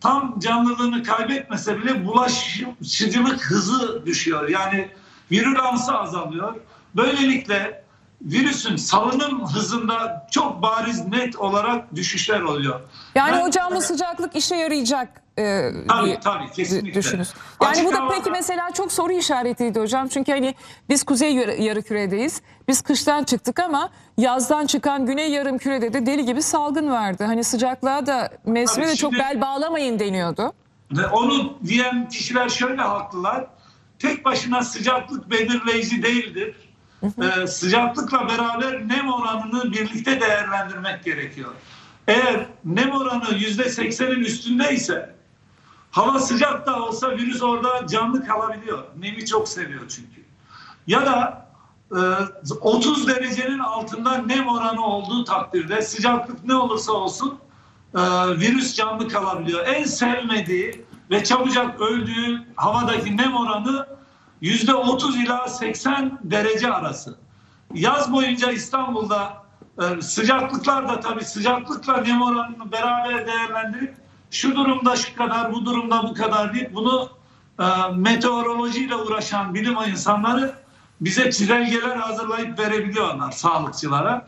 Tam 0.00 0.38
canlılığını 0.38 1.02
kaybetmese 1.02 1.78
bile 1.78 2.06
bulaşıcılık 2.06 3.44
hızı 3.44 4.06
düşüyor. 4.06 4.48
Yani 4.48 4.88
virülansı 5.30 5.98
azalıyor. 5.98 6.54
Böylelikle 6.96 7.85
virüsün 8.22 8.76
salınım 8.76 9.46
hızında 9.46 10.26
çok 10.30 10.62
bariz 10.62 11.06
net 11.08 11.36
olarak 11.36 11.94
düşüşler 11.94 12.40
oluyor. 12.40 12.80
Yani 13.14 13.32
Ben- 13.32 13.42
hocam 13.42 13.74
bu 13.74 13.80
sıcaklık 13.80 14.36
işe 14.36 14.56
yarayacak 14.56 15.22
e, 15.38 15.70
Tabii, 15.88 16.06
diye 16.06 16.20
tabii, 16.20 16.50
kesinlikle. 16.52 16.94
düşünüz. 17.00 17.28
Yani 17.62 17.70
Açık 17.70 17.84
bu 17.86 17.92
da 17.92 18.00
havada- 18.00 18.14
peki 18.14 18.30
mesela 18.30 18.70
çok 18.70 18.92
soru 18.92 19.12
işaretiydi 19.12 19.80
hocam. 19.80 20.08
Çünkü 20.08 20.32
hani 20.32 20.54
biz 20.88 21.04
kuzey 21.04 21.34
yarı, 21.34 21.62
yarı 21.62 21.82
küredeyiz. 21.82 22.42
Biz 22.68 22.82
kıştan 22.82 23.24
çıktık 23.24 23.58
ama 23.60 23.90
yazdan 24.18 24.66
çıkan 24.66 25.06
güney 25.06 25.30
yarım 25.30 25.58
kürede 25.58 25.92
de 25.92 26.06
deli 26.06 26.24
gibi 26.24 26.42
salgın 26.42 26.90
vardı. 26.90 27.24
Hani 27.24 27.44
sıcaklığa 27.44 28.06
da 28.06 28.30
mevsime 28.46 28.84
Tabii 28.84 28.92
de 28.92 28.96
çok 28.96 29.12
şimdi- 29.12 29.24
bel 29.24 29.40
bağlamayın 29.40 29.98
deniyordu. 29.98 30.52
Ve 30.92 31.06
onu 31.06 31.58
diyen 31.66 32.08
kişiler 32.08 32.48
şöyle 32.48 32.82
haklılar. 32.82 33.46
Tek 33.98 34.24
başına 34.24 34.62
sıcaklık 34.62 35.30
belirleyici 35.30 36.02
değildir. 36.02 36.56
Ee, 37.02 37.46
sıcaklıkla 37.46 38.28
beraber 38.28 38.88
nem 38.88 39.12
oranını 39.12 39.72
birlikte 39.72 40.20
değerlendirmek 40.20 41.04
gerekiyor. 41.04 41.52
Eğer 42.08 42.46
nem 42.64 42.90
oranı 42.90 43.34
yüzde 43.34 43.68
seksenin 43.68 44.20
üstünde 44.20 44.74
ise 44.74 45.14
hava 45.90 46.18
sıcak 46.18 46.66
da 46.66 46.82
olsa 46.82 47.10
virüs 47.10 47.42
orada 47.42 47.86
canlı 47.86 48.26
kalabiliyor. 48.26 48.84
Nemi 48.98 49.26
çok 49.26 49.48
seviyor 49.48 49.88
çünkü. 49.88 50.24
Ya 50.86 51.06
da 51.06 51.46
e, 51.92 51.98
30 52.60 53.08
derecenin 53.08 53.58
altında 53.58 54.18
nem 54.18 54.48
oranı 54.48 54.86
olduğu 54.86 55.24
takdirde 55.24 55.82
sıcaklık 55.82 56.44
ne 56.44 56.54
olursa 56.54 56.92
olsun 56.92 57.38
e, 57.94 58.00
virüs 58.40 58.74
canlı 58.74 59.08
kalabiliyor. 59.08 59.66
En 59.66 59.84
sevmediği 59.84 60.84
ve 61.10 61.24
çabucak 61.24 61.80
öldüğü 61.80 62.42
havadaki 62.56 63.16
nem 63.16 63.36
oranı 63.36 63.95
yüzde 64.40 64.74
30 64.74 65.16
ila 65.16 65.48
80 65.48 66.18
derece 66.24 66.72
arası. 66.72 67.18
Yaz 67.74 68.12
boyunca 68.12 68.50
İstanbul'da 68.52 69.32
e, 69.78 70.00
sıcaklıklar 70.02 70.88
da 70.88 71.00
tabii 71.00 71.24
sıcaklıkla 71.24 71.96
nem 71.96 72.22
oranını 72.22 72.72
beraber 72.72 73.26
değerlendirip 73.26 73.94
şu 74.30 74.56
durumda 74.56 74.96
şu 74.96 75.16
kadar, 75.16 75.52
bu 75.52 75.64
durumda 75.66 76.02
bu 76.02 76.14
kadar 76.14 76.54
deyip 76.54 76.74
bunu 76.74 77.08
e, 77.60 77.64
meteorolojiyle 77.96 78.94
uğraşan 78.96 79.54
bilim 79.54 79.76
insanları 79.88 80.54
bize 81.00 81.30
çizelgeler 81.30 81.96
hazırlayıp 81.96 82.58
verebiliyorlar 82.58 83.32
sağlıkçılara. 83.32 84.26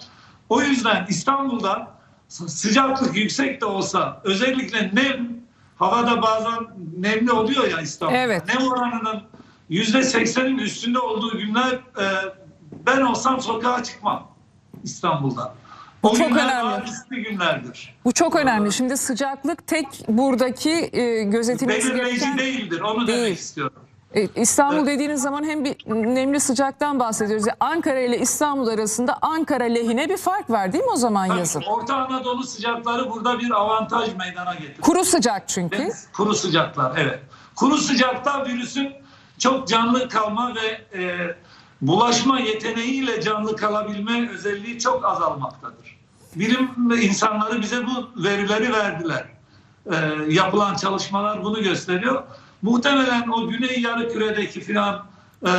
O 0.48 0.62
yüzden 0.62 1.06
İstanbul'da 1.08 1.88
sı- 2.28 2.48
sıcaklık 2.48 3.16
yüksek 3.16 3.60
de 3.60 3.64
olsa 3.66 4.20
özellikle 4.24 4.90
nem 4.92 5.28
havada 5.76 6.22
bazen 6.22 6.58
nemli 6.98 7.32
oluyor 7.32 7.68
ya 7.70 7.80
İstanbul'da. 7.80 8.18
Evet. 8.18 8.42
Nem 8.54 8.68
oranının 8.68 9.22
yüzde 9.68 10.02
seksenin 10.02 10.58
üstünde 10.58 10.98
olduğu 10.98 11.38
günler 11.38 11.72
e, 11.72 12.04
ben 12.86 13.00
olsam 13.00 13.40
sokağa 13.40 13.82
çıkmam 13.82 14.28
İstanbul'da. 14.84 15.54
O 16.02 16.16
çok 16.16 16.36
önemli. 16.36 16.90
günlerdir. 17.10 17.94
Bu 18.04 18.12
çok 18.12 18.36
önemli. 18.36 18.72
Şimdi 18.72 18.96
sıcaklık 18.96 19.66
tek 19.66 19.86
buradaki 20.08 20.90
e, 20.92 21.22
gözetilmesi 21.22 21.88
Belirleyici 21.88 22.20
gereken... 22.20 22.38
değildir. 22.38 22.80
Onu 22.80 23.06
Değil. 23.06 23.18
demek 23.18 23.38
istiyorum. 23.38 23.76
E, 24.14 24.28
İstanbul 24.36 24.76
Evet. 24.76 24.86
dediğiniz 24.86 25.22
zaman 25.22 25.44
hem 25.44 25.64
bir 25.64 25.76
nemli 25.86 26.40
sıcaktan 26.40 27.00
bahsediyoruz. 27.00 27.46
Yani 27.46 27.56
Ankara 27.60 27.98
ile 28.00 28.18
İstanbul 28.18 28.68
arasında 28.68 29.18
Ankara 29.22 29.64
lehine 29.64 30.08
bir 30.08 30.16
fark 30.16 30.50
var 30.50 30.72
değil 30.72 30.84
mi 30.84 30.90
o 30.90 30.96
zaman 30.96 31.28
Tabii, 31.28 31.38
yazın? 31.38 31.62
Orta 31.62 31.96
Anadolu 31.96 32.42
sıcakları 32.44 33.10
burada 33.10 33.38
bir 33.38 33.50
avantaj 33.50 34.14
meydana 34.14 34.54
getiriyor. 34.54 34.80
Kuru 34.80 35.04
sıcak 35.04 35.48
çünkü. 35.48 35.78
Ve 35.78 35.92
Kuru 36.12 36.34
sıcaklar 36.34 36.92
evet. 36.96 37.20
Kuru 37.56 37.76
sıcakta 37.76 38.44
virüsün 38.46 38.92
çok 39.38 39.68
canlı 39.68 40.08
kalma 40.08 40.54
ve 40.54 40.98
e, 41.02 41.36
bulaşma 41.80 42.40
yeteneğiyle 42.40 43.20
canlı 43.20 43.56
kalabilme 43.56 44.30
özelliği 44.30 44.78
çok 44.78 45.04
azalmaktadır. 45.04 45.98
Bilim 46.34 46.70
insanları 47.02 47.62
bize 47.62 47.86
bu 47.86 48.24
verileri 48.24 48.72
verdiler. 48.72 49.26
E, 49.86 49.96
yapılan 50.28 50.74
çalışmalar 50.76 51.44
bunu 51.44 51.62
gösteriyor. 51.62 52.22
Muhtemelen 52.62 53.28
o 53.28 53.48
güney 53.48 53.80
yarı 53.80 54.08
filan 54.60 55.04
e, 55.46 55.52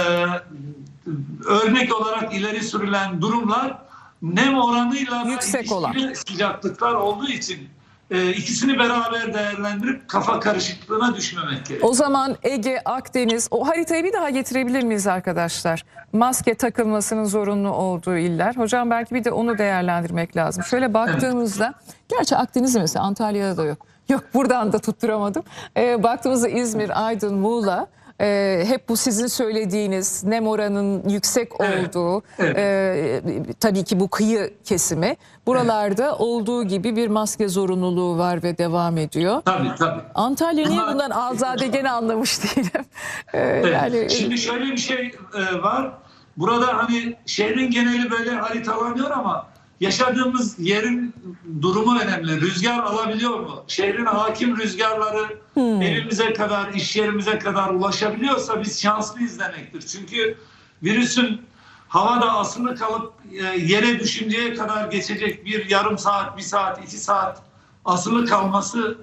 örnek 1.46 2.02
olarak 2.02 2.34
ileri 2.34 2.64
sürülen 2.64 3.22
durumlar 3.22 3.78
nem 4.22 4.58
oranıyla 4.58 5.24
Yüksek 5.24 5.72
olan. 5.72 6.14
sıcaklıklar 6.14 6.94
olduğu 6.94 7.28
için 7.28 7.70
e, 8.12 8.30
ikisini 8.30 8.80
beraber 8.80 9.34
değerlendirip 9.34 10.08
kafa 10.08 10.40
karışıklığına 10.40 11.16
düşmemek 11.16 11.66
gerekiyor. 11.66 11.80
O 11.82 11.94
zaman 11.94 12.36
Ege, 12.44 12.82
Akdeniz, 12.86 13.48
o 13.52 13.68
haritayı 13.68 14.04
bir 14.04 14.14
daha 14.14 14.30
getirebilir 14.30 14.84
miyiz 14.84 15.08
arkadaşlar? 15.08 15.86
Maske 16.14 16.54
takılmasının 16.54 17.26
zorunlu 17.26 17.70
olduğu 17.72 18.18
iller. 18.18 18.56
Hocam 18.56 18.90
belki 18.90 19.16
bir 19.16 19.24
de 19.24 19.32
onu 19.32 19.58
değerlendirmek 19.58 20.38
lazım. 20.38 20.64
Şöyle 20.64 20.94
baktığımızda, 20.94 21.74
gerçi 22.10 22.36
Akdeniz'de 22.36 22.80
mesela 22.80 23.06
Antalya'da 23.06 23.58
da 23.58 23.66
yok. 23.66 23.86
Yok 24.10 24.24
buradan 24.34 24.74
da 24.74 24.80
tutturamadım. 24.80 25.44
Ee, 25.78 26.04
baktığımızda 26.04 26.50
İzmir, 26.50 27.08
Aydın, 27.08 27.36
Muğla 27.36 27.88
e, 28.22 28.64
hep 28.68 28.90
bu 28.90 28.98
sizin 28.98 29.28
söylediğiniz 29.28 30.24
nem 30.24 30.48
oranının 30.48 31.10
yüksek 31.10 31.52
Evet, 31.60 31.96
olduğu 31.96 32.24
evet. 32.40 32.58
e, 32.58 33.22
tabii 33.60 33.84
ki 33.84 34.00
bu 34.00 34.08
kıyı 34.10 34.54
kesimi 34.64 35.18
buralarda 35.48 36.16
olduğu 36.18 36.64
gibi 36.64 36.96
bir 36.96 37.08
maske 37.08 37.48
zorunluluğu 37.48 38.18
var 38.18 38.44
ve 38.44 38.58
devam 38.58 38.98
ediyor. 38.98 39.42
Tabii 39.46 39.72
tabii. 39.80 40.02
Antalya 40.16 40.68
niye 40.68 40.82
bundan 40.82 41.10
azade 41.10 41.68
gene 41.68 41.92
anlamış 41.92 42.44
değilim. 42.56 42.86
Ee, 43.34 43.38
Evet. 43.40 43.74
yani 43.74 44.10
Şimdi 44.10 44.38
şöyle 44.38 44.66
bir 44.72 44.78
şey 44.78 45.12
e, 45.38 45.62
var. 45.62 45.92
Burada 46.38 46.78
hani 46.78 47.16
şehrin 47.26 47.72
geneli 47.72 48.12
böyle 48.12 48.32
haritalanıyor 48.32 49.12
ama 49.12 49.48
yaşadığımız 49.80 50.60
yerin 50.60 51.14
durumu 51.62 52.00
önemli. 52.00 52.42
Rüzgar 52.42 52.80
alabiliyor 52.80 53.40
mu? 53.40 53.64
Şehrin 53.68 54.06
hakim 54.06 54.58
rüzgarları 54.58 55.40
evimize 55.58 56.34
kadar, 56.34 56.74
iş 56.74 56.96
yerimize 56.96 57.40
kadar 57.40 57.70
ulaşabiliyorsa 57.70 58.62
biz 58.62 58.82
şanslıyız 58.82 59.40
demektir. 59.40 59.82
Çünkü 59.82 60.38
virüsün 60.84 61.42
havada 61.88 62.32
asılı 62.32 62.76
kalıp 62.76 63.14
e, 63.32 63.44
yere 63.60 64.00
düşünceye 64.00 64.54
kadar 64.54 64.92
geçecek 64.92 65.46
bir 65.46 65.70
yarım 65.70 65.98
saat, 65.98 66.38
bir 66.38 66.42
saat, 66.42 66.84
iki 66.84 66.98
saat 66.98 67.42
asılı 67.86 68.26
kalması 68.26 68.98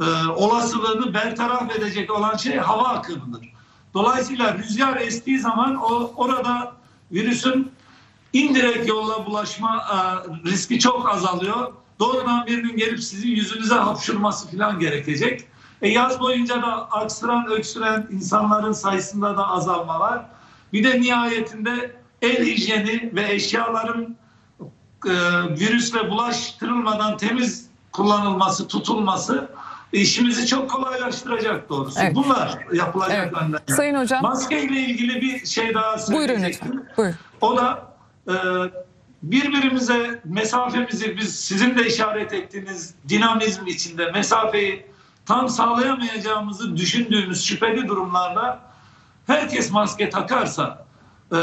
e, 0.00 0.04
olasılığını 0.28 1.14
bertaraf 1.14 1.76
edecek 1.76 2.12
olan 2.12 2.36
şey 2.36 2.56
hava 2.56 2.88
akımıdır. 2.88 3.48
Dolayısıyla 3.94 4.58
rüzgar 4.58 4.96
estiği 4.96 5.38
zaman 5.38 5.76
o 5.76 6.12
orada 6.16 6.72
virüsün 7.12 7.72
indirekt 8.32 8.88
yolla 8.88 9.26
bulaşma 9.26 9.76
e, 9.76 9.96
riski 10.50 10.78
çok 10.78 11.08
azalıyor. 11.08 11.72
Doğrudan 11.98 12.46
birinin 12.46 12.76
gelip 12.76 13.00
sizin 13.00 13.28
yüzünüze 13.28 13.74
hapşurması 13.74 14.50
falan 14.56 14.78
gerekecek. 14.78 15.44
E, 15.82 15.88
yaz 15.88 16.20
boyunca 16.20 16.62
da 16.62 16.88
aksıran, 16.90 17.46
öksüren 17.50 18.06
insanların 18.10 18.72
sayısında 18.72 19.36
da 19.36 19.48
azalma 19.48 20.00
var. 20.00 20.26
Bir 20.72 20.84
de 20.84 21.00
nihayetinde 21.00 21.96
el 22.22 22.44
hijyeni 22.46 23.10
ve 23.14 23.32
eşyaların 23.32 24.16
e, 25.06 25.12
virüsle 25.60 26.10
bulaştırılmadan 26.10 27.16
temiz 27.16 27.66
kullanılması, 27.92 28.68
tutulması 28.68 29.48
işimizi 29.92 30.46
çok 30.46 30.70
kolaylaştıracak 30.70 31.68
doğrusu. 31.68 32.00
Evet. 32.02 32.14
Bunlar 32.14 32.58
yapılacak 32.72 33.18
Evet. 33.18 33.32
önlemler. 33.32 33.60
Sayın 33.68 33.94
Hocam 34.00 34.22
Maske 34.22 34.62
ile 34.62 34.80
ilgili 34.80 35.20
bir 35.22 35.46
şey 35.46 35.74
daha 35.74 35.96
buyurun 36.08 36.26
söyleyecektim. 36.34 36.68
lütfen. 36.72 36.94
Buyurun. 36.96 37.16
O 37.40 37.56
da 37.56 37.87
e, 38.28 38.34
birbirimize 39.22 40.20
mesafemizi 40.24 41.16
biz 41.16 41.40
sizin 41.40 41.78
de 41.78 41.86
işaret 41.86 42.32
ettiğiniz 42.32 42.94
dinamizm 43.08 43.66
içinde 43.66 44.10
mesafeyi 44.10 44.86
tam 45.26 45.48
sağlayamayacağımızı 45.48 46.76
düşündüğümüz 46.76 47.44
şüpheli 47.44 47.88
durumlarda 47.88 48.60
herkes 49.26 49.70
maske 49.70 50.10
takarsa 50.10 50.86
e, 51.32 51.38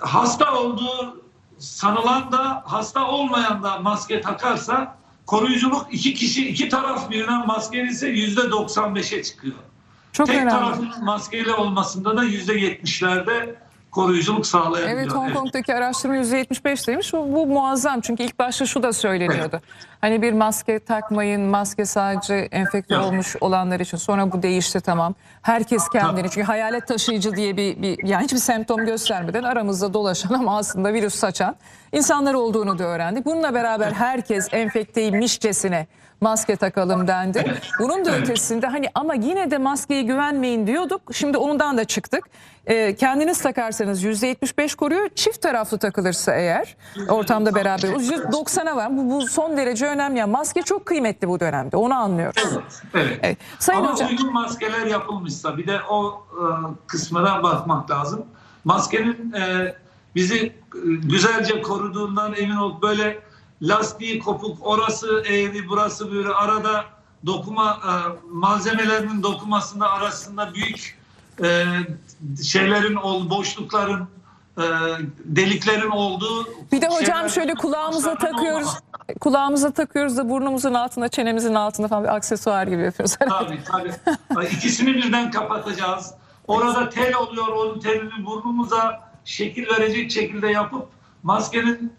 hasta 0.00 0.54
olduğu 0.54 1.22
sanılan 1.58 2.32
da 2.32 2.62
hasta 2.66 3.08
olmayan 3.08 3.62
da 3.62 3.78
maske 3.78 4.20
takarsa 4.20 4.96
koruyuculuk 5.26 5.86
iki 5.90 6.14
kişi 6.14 6.48
iki 6.48 6.68
taraf 6.68 7.10
birden 7.10 7.46
maskeli 7.46 7.88
ise 7.88 8.08
yüzde 8.08 8.40
95'e 8.40 9.22
çıkıyor. 9.22 9.54
Çok 10.12 10.26
Tek 10.26 10.36
önemli. 10.36 10.50
tarafın 10.50 11.04
maskeli 11.04 11.52
olmasında 11.54 12.16
da 12.16 12.24
yüzde 12.24 12.54
yetmişlerde 12.54 13.56
koruyuculuk 13.90 14.46
sağlayabiliyor. 14.46 14.98
Evet 14.98 15.12
Hong 15.12 15.34
Kong'daki 15.34 15.74
araştırma 15.74 16.16
%75'teymiş. 16.16 17.12
Bu, 17.12 17.34
bu 17.34 17.46
muazzam 17.46 18.00
çünkü 18.00 18.22
ilk 18.22 18.38
başta 18.38 18.66
şu 18.66 18.82
da 18.82 18.92
söyleniyordu. 18.92 19.60
Hani 20.00 20.22
bir 20.22 20.32
maske 20.32 20.78
takmayın, 20.78 21.40
maske 21.40 21.84
sadece 21.84 22.34
enfekte 22.34 22.94
Evet. 22.94 23.04
olmuş 23.04 23.36
olanlar 23.40 23.80
için. 23.80 23.96
Sonra 23.96 24.32
bu 24.32 24.42
değişti 24.42 24.80
tamam. 24.80 25.14
Herkes 25.42 25.88
kendini 25.88 26.30
çünkü 26.30 26.46
hayalet 26.46 26.86
taşıyıcı 26.86 27.36
diye 27.36 27.56
bir, 27.56 27.82
bir 27.82 28.06
yani 28.06 28.24
hiçbir 28.24 28.38
semptom 28.38 28.86
göstermeden 28.86 29.42
aramızda 29.42 29.94
dolaşan 29.94 30.34
ama 30.34 30.58
aslında 30.58 30.92
virüs 30.92 31.14
saçan 31.14 31.56
insanlar 31.92 32.34
olduğunu 32.34 32.78
da 32.78 32.84
öğrendik. 32.84 33.24
Bununla 33.26 33.54
beraber 33.54 33.92
herkes 33.92 34.48
enfekteymişçesine 34.52 35.86
maske 36.20 36.56
takalım 36.56 37.08
dendi. 37.08 37.54
Bunun 37.78 38.04
da 38.04 38.16
ötesinde 38.16 38.66
hani 38.66 38.86
ama 38.94 39.14
yine 39.14 39.50
de 39.50 39.58
maskeye 39.58 40.02
güvenmeyin 40.02 40.66
diyorduk. 40.66 41.02
Şimdi 41.12 41.38
ondan 41.38 41.78
da 41.78 41.84
çıktık. 41.84 42.24
Ee, 42.66 42.96
kendiniz 42.96 43.42
takarsanız 43.42 44.04
%75 44.04 44.76
koruyor. 44.76 45.08
Çift 45.14 45.42
taraflı 45.42 45.78
takılırsa 45.78 46.34
eğer 46.34 46.76
ortamda 47.08 47.54
beraber 47.54 47.88
%90'a 47.88 48.76
var. 48.76 48.96
Bu, 48.96 49.10
bu 49.10 49.26
son 49.26 49.56
derece 49.56 49.86
önemli. 49.86 50.18
Yani 50.18 50.30
maske 50.30 50.62
çok 50.62 50.86
kıymetli 50.86 51.28
bu 51.28 51.40
dönemde. 51.40 51.76
Onu 51.76 51.94
anlıyoruz. 51.94 52.42
Evet, 52.52 52.82
evet. 52.94 53.18
Evet. 53.22 53.38
Sayın 53.58 53.80
Ama 53.80 53.92
Hocam. 53.92 54.08
uygun 54.08 54.32
maskeler 54.32 54.86
yapılmışsa 54.86 55.58
bir 55.58 55.66
de 55.66 55.80
o 55.90 56.26
e, 56.32 56.42
kısmına 56.86 57.42
bakmak 57.42 57.90
lazım. 57.90 58.26
Maskenin 58.64 59.32
e, 59.32 59.74
bizi 60.14 60.36
e, 60.46 60.52
güzelce 60.84 61.62
koruduğundan 61.62 62.34
emin 62.36 62.56
ol. 62.56 62.82
Böyle 62.82 63.18
lastiği 63.62 64.18
kopuk, 64.18 64.58
orası 64.60 65.22
eğri, 65.28 65.68
burası 65.68 66.12
böyle 66.12 66.28
arada 66.28 66.84
dokuma 67.26 67.70
e, 67.84 67.92
malzemelerinin 68.30 69.22
dokumasında 69.22 69.90
arasında 69.90 70.54
büyük 70.54 70.99
e, 71.42 71.64
şeylerin 72.44 72.94
ol, 72.94 73.30
boşlukların 73.30 74.08
e, 74.58 74.62
deliklerin 75.24 75.90
olduğu 75.90 76.46
Bir 76.72 76.80
de 76.80 76.88
hocam 76.88 77.30
şöyle 77.30 77.54
kulağımıza 77.54 78.14
takıyoruz. 78.14 78.68
olmaz. 78.68 78.82
Kulağımıza 79.20 79.70
takıyoruz 79.70 80.16
da 80.16 80.28
burnumuzun 80.30 80.74
altında, 80.74 81.08
çenemizin 81.08 81.54
altında 81.54 81.88
falan 81.88 82.04
bir 82.04 82.14
aksesuar 82.14 82.66
gibi 82.66 82.82
yapıyoruz. 82.82 83.16
Tabii 83.28 83.60
tabii. 83.64 83.92
Ay, 84.36 84.46
İkisini 84.46 84.94
birden 84.94 85.30
kapatacağız. 85.30 86.14
Orada 86.48 86.88
tel 86.90 87.14
oluyor. 87.14 87.48
Onun 87.48 87.80
telini 87.80 88.26
burnumuza 88.26 89.10
şekil 89.24 89.66
verecek 89.66 90.10
şekilde 90.10 90.48
yapıp 90.48 90.88
maskenin 91.22 91.92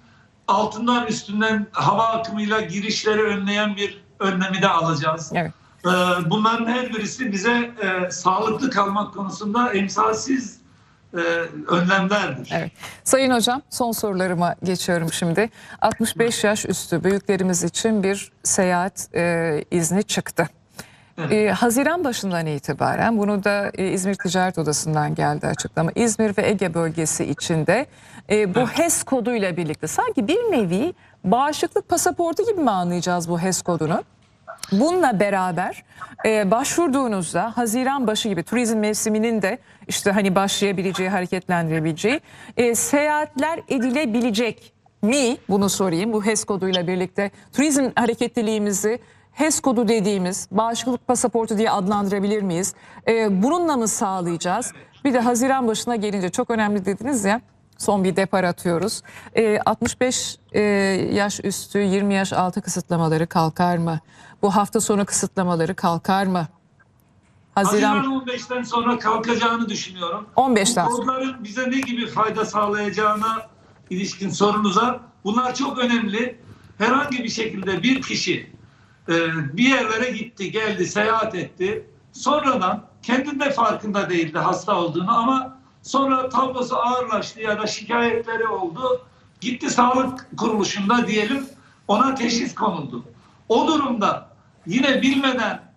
altından 0.48 1.08
üstünden 1.08 1.68
hava 1.72 2.08
akımıyla 2.08 2.62
girişleri 2.62 3.22
önleyen 3.22 3.76
bir 3.76 4.04
önlemi 4.20 4.62
de 4.62 4.68
alacağız. 4.70 5.32
Evet. 5.36 5.52
Ee, 5.86 5.90
Bunların 6.30 6.66
her 6.66 6.94
birisi 6.94 7.32
bize 7.32 7.52
e, 7.52 8.12
sağlıklı 8.12 8.70
kalmak 8.70 9.14
konusunda 9.14 9.74
emsalsiz 9.74 10.62
e, 11.14 11.18
önlemlerdir. 11.68 12.50
Evet. 12.54 12.72
Sayın 13.04 13.32
Hocam 13.32 13.62
son 13.70 13.92
sorularıma 13.92 14.56
geçiyorum 14.64 15.14
şimdi. 15.14 15.50
65 15.82 16.44
yaş 16.44 16.66
üstü 16.66 17.04
büyüklerimiz 17.04 17.64
için 17.64 18.04
bir 18.04 18.32
seyahat 18.44 19.16
e, 19.16 19.64
izni 19.72 20.04
çıktı. 20.04 20.50
Evet. 21.18 21.32
E, 21.32 21.52
Haziran 21.52 22.04
başından 22.04 22.46
itibaren 22.46 23.18
bunu 23.18 23.44
da 23.44 23.72
e, 23.78 23.88
İzmir 23.88 24.16
Ticaret 24.16 24.58
Odası'ndan 24.58 25.16
geldi 25.16 25.48
açıklama. 25.48 25.92
İzmir 25.96 26.38
ve 26.38 26.48
Ege 26.50 26.74
bölgesi 26.74 27.26
içinde 27.26 27.86
e, 28.30 28.56
bu 28.56 28.68
HES 28.68 29.04
koduyla 29.04 29.58
birlikte 29.58 29.88
sanki 29.88 30.28
bir 30.28 30.38
nevi 30.38 30.94
bağışıklık 31.24 31.90
pasaportu 31.90 32.46
gibi 32.46 32.62
mi 32.62 32.72
anlayacağız 32.72 33.30
bu 33.30 33.40
HES 33.40 33.62
kodunu? 33.62 34.04
Bununla 34.72 35.20
beraber 35.20 35.84
e, 36.26 36.52
başvurduğunuzda 36.52 37.58
Haziran 37.58 38.08
başı 38.08 38.30
gibi 38.30 38.44
turizm 38.44 38.78
mevsiminin 38.78 39.42
de 39.42 39.58
işte 39.88 40.12
hani 40.12 40.36
başlayabileceği, 40.36 41.10
hareketlendirebileceği 41.10 42.22
e, 42.58 42.76
seyahatler 42.76 43.60
edilebilecek 43.68 44.74
mi? 45.02 45.38
Bunu 45.50 45.70
sorayım. 45.70 46.14
Bu 46.14 46.26
HES 46.26 46.44
koduyla 46.44 46.88
birlikte 46.88 47.32
turizm 47.54 47.90
hareketliliğimizi 47.96 49.00
HES 49.32 49.60
kodu 49.60 49.88
dediğimiz 49.88 50.48
bağışıklık 50.52 51.08
pasaportu 51.08 51.58
diye 51.58 51.72
adlandırabilir 51.72 52.42
miyiz? 52.42 52.76
E, 53.08 53.44
bununla 53.44 53.78
mı 53.78 53.88
sağlayacağız? 53.88 54.74
Bir 55.06 55.14
de 55.14 55.20
Haziran 55.20 55.68
başına 55.68 55.96
gelince 55.96 56.30
çok 56.30 56.50
önemli 56.50 56.86
dediniz 56.86 57.26
ya. 57.26 57.42
Son 57.78 58.04
bir 58.04 58.16
depar 58.16 58.44
atıyoruz. 58.44 59.02
E, 59.36 59.60
65 59.60 60.38
e, 60.52 60.62
yaş 61.14 61.40
üstü 61.44 61.80
20 61.80 62.14
yaş 62.14 62.34
altı 62.34 62.62
kısıtlamaları 62.62 63.28
kalkar 63.28 63.78
mı? 63.78 64.00
Bu 64.42 64.56
hafta 64.56 64.82
sonu 64.82 65.06
kısıtlamaları 65.06 65.76
kalkar 65.76 66.26
mı? 66.26 66.48
Haziran 67.56 67.98
Haziran 67.98 68.26
15'ten 68.26 68.64
sonra 68.64 69.00
kalkacağını 69.00 69.70
düşünüyorum. 69.70 70.28
15'ten 70.36 70.88
Bu 70.88 70.92
sonra. 70.92 71.06
kodların 71.06 71.44
bize 71.44 71.72
ne 71.72 71.80
gibi 71.80 72.08
fayda 72.08 72.46
sağlayacağına 72.46 73.48
ilişkin 73.90 74.30
sorunuza 74.30 75.00
bunlar 75.24 75.56
çok 75.56 75.78
önemli. 75.80 76.40
Herhangi 76.78 77.24
bir 77.24 77.30
şekilde 77.30 77.84
bir 77.84 78.02
kişi 78.02 78.52
e, 79.10 79.14
bir 79.58 79.70
yerlere 79.70 80.12
gitti, 80.12 80.52
geldi, 80.52 80.86
seyahat 80.86 81.36
etti. 81.36 81.86
Sonradan 82.12 82.84
kendinde 83.04 83.52
farkında 83.52 84.10
değildi 84.10 84.38
hasta 84.40 84.76
olduğunu 84.76 85.18
ama 85.18 85.58
sonra 85.82 86.30
tablosu 86.30 86.78
ağırlaştı 86.78 87.42
ya 87.42 87.60
da 87.62 87.68
şikayetleri 87.68 88.48
oldu. 88.48 89.06
Gitti 89.42 89.70
sağlık 89.70 90.28
kuruluşunda 90.38 91.08
diyelim 91.08 91.46
ona 91.88 92.16
teşhis 92.16 92.56
konuldu. 92.56 93.04
O 93.50 93.68
durumda 93.68 94.31
yine 94.66 95.02
bilmeden 95.02 95.72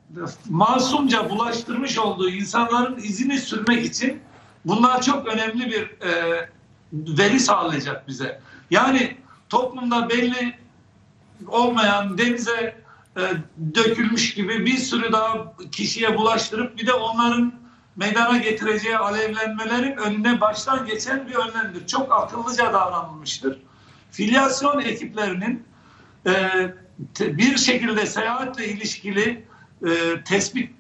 masumca 0.49 1.31
bulaştırmış 1.31 1.99
olduğu 1.99 2.31
insanların 2.31 2.97
izini 2.97 3.39
sürmek 3.39 3.87
için 3.87 4.21
bunlar 4.65 5.03
çok 5.03 5.27
önemli 5.27 5.71
bir 5.71 6.07
e, 6.09 6.51
veri 6.93 7.41
sağlayacak 7.41 8.09
bize. 8.09 8.41
Yani 8.71 9.17
toplumda 9.49 10.09
belli 10.09 10.59
olmayan 11.49 12.19
denize 12.19 12.77
e, 13.17 13.23
dökülmüş 13.75 14.35
gibi 14.35 14.67
bir 14.67 14.77
sürü 14.77 15.13
daha 15.13 15.55
kişiye 15.73 16.17
bulaştırıp 16.17 16.79
bir 16.79 16.87
de 16.87 16.93
onların 16.93 17.53
meydana 17.97 18.39
getireceği 18.39 18.99
alevlenmelerin 18.99 19.97
önüne 19.97 20.41
baştan 20.41 20.87
geçen 20.87 21.29
bir 21.29 21.35
önlemdir. 21.35 21.87
Çok 21.87 22.13
akıllıca 22.13 22.73
davranılmıştır. 22.73 23.59
Filyasyon 24.11 24.81
ekiplerinin 24.81 25.65
e, 26.27 26.33
bir 27.21 27.57
şekilde 27.57 28.07
seyahatle 28.07 28.69
ilişkili 28.69 29.45
e, 29.87 30.25
tespit 30.25 30.71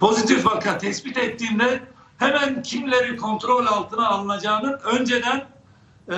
pozitif 0.00 0.46
vaka 0.46 0.78
tespit 0.78 1.16
ettiğinde 1.16 1.80
hemen 2.18 2.62
kimleri 2.62 3.16
kontrol 3.16 3.66
altına 3.66 4.08
alınacağının 4.08 4.78
önceden 4.84 5.44
e, 6.08 6.16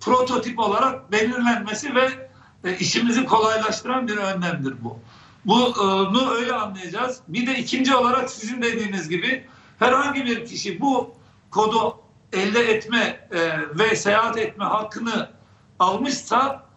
prototip 0.00 0.58
olarak 0.58 1.12
belirlenmesi 1.12 1.94
ve 1.94 2.30
e, 2.64 2.76
işimizi 2.76 3.24
kolaylaştıran 3.24 4.08
bir 4.08 4.16
önlemdir 4.16 4.74
bu. 4.82 4.98
Bunu 5.44 6.30
öyle 6.30 6.52
anlayacağız. 6.52 7.20
Bir 7.28 7.46
de 7.46 7.58
ikinci 7.58 7.96
olarak 7.96 8.30
sizin 8.30 8.62
dediğiniz 8.62 9.08
gibi 9.08 9.46
herhangi 9.78 10.24
bir 10.24 10.46
kişi 10.46 10.80
bu 10.80 11.14
kodu 11.50 12.00
elde 12.32 12.60
etme 12.60 13.28
e, 13.30 13.38
ve 13.78 13.96
seyahat 13.96 14.38
etme 14.38 14.64
hakkını 14.64 15.30
almışsa 15.78 16.67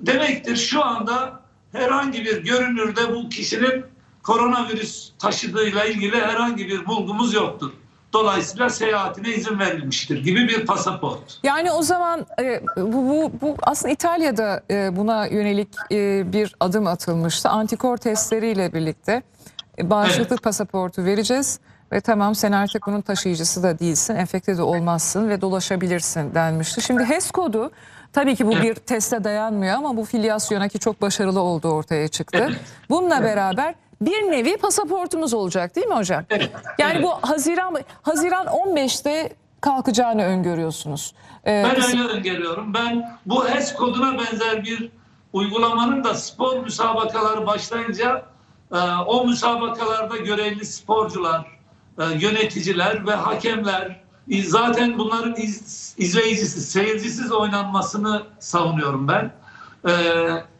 demektir 0.00 0.56
şu 0.56 0.84
anda 0.84 1.40
herhangi 1.72 2.24
bir 2.24 2.44
görünürde 2.44 3.14
bu 3.14 3.28
kişinin 3.28 3.84
koronavirüs 4.22 5.12
taşıdığıyla 5.18 5.84
ilgili 5.84 6.20
herhangi 6.20 6.68
bir 6.68 6.86
bulgumuz 6.86 7.34
yoktur. 7.34 7.72
Dolayısıyla 8.12 8.70
seyahatine 8.70 9.28
izin 9.28 9.58
verilmiştir 9.58 10.24
gibi 10.24 10.48
bir 10.48 10.66
pasaport. 10.66 11.40
Yani 11.42 11.72
o 11.72 11.82
zaman 11.82 12.26
e, 12.40 12.62
bu, 12.76 12.92
bu, 12.92 13.32
bu 13.40 13.56
aslında 13.62 13.92
İtalya'da 13.92 14.62
e, 14.70 14.96
buna 14.96 15.26
yönelik 15.26 15.68
e, 15.92 16.32
bir 16.32 16.54
adım 16.60 16.86
atılmıştı. 16.86 17.48
Antikor 17.48 17.96
testleriyle 17.96 18.72
birlikte 18.72 19.22
e, 19.78 19.90
bağışıklık 19.90 20.42
pasaportu 20.42 21.04
vereceğiz 21.04 21.60
ve 21.92 22.00
tamam 22.00 22.34
sen 22.34 22.52
artık 22.52 22.86
bunun 22.86 23.00
taşıyıcısı 23.00 23.62
da 23.62 23.78
değilsin, 23.78 24.16
enfekte 24.16 24.56
de 24.56 24.62
olmazsın 24.62 25.28
ve 25.28 25.40
dolaşabilirsin 25.40 26.34
denmişti. 26.34 26.82
Şimdi 26.82 27.04
HES 27.04 27.30
kodu 27.30 27.70
tabii 28.12 28.36
ki 28.36 28.46
bu 28.46 28.50
bir 28.50 28.74
teste 28.74 29.24
dayanmıyor 29.24 29.74
ama 29.74 29.96
bu 29.96 30.04
filyasyona 30.04 30.68
ki 30.68 30.78
çok 30.78 31.02
başarılı 31.02 31.40
olduğu 31.40 31.70
ortaya 31.70 32.08
çıktı. 32.08 32.60
Bununla 32.90 33.22
beraber 33.22 33.74
bir 34.00 34.30
nevi 34.30 34.56
pasaportumuz 34.56 35.34
olacak 35.34 35.76
değil 35.76 35.86
mi 35.86 35.94
hocam? 35.94 36.24
Evet. 36.30 36.50
Yani 36.78 37.02
bu 37.02 37.10
Haziran 37.10 37.76
Haziran 38.02 38.46
15'te 38.46 39.32
kalkacağını 39.60 40.24
öngörüyorsunuz. 40.24 41.14
Ee, 41.46 41.64
Ben 41.64 41.82
öyle 41.82 42.02
öngörüyorum. 42.12 42.74
Ben 42.74 43.18
bu 43.26 43.48
HES 43.48 43.74
koduna 43.74 44.18
benzer 44.18 44.64
bir 44.64 44.90
uygulamanın 45.32 46.04
da 46.04 46.14
spor 46.14 46.58
müsabakaları 46.58 47.46
başlayınca 47.46 48.22
e, 48.72 48.78
o 49.06 49.26
müsabakalarda 49.26 50.16
görevli 50.16 50.66
sporcular, 50.66 51.46
e, 51.98 52.04
yöneticiler 52.04 53.06
ve 53.06 53.14
hakemler 53.14 54.01
zaten 54.28 54.98
bunların 54.98 55.34
iz, 55.36 55.94
izleyicisiz, 55.98 56.70
seyircisiz 56.70 57.32
oynanmasını 57.32 58.22
savunuyorum 58.38 59.08
ben. 59.08 59.32
E, 59.88 59.92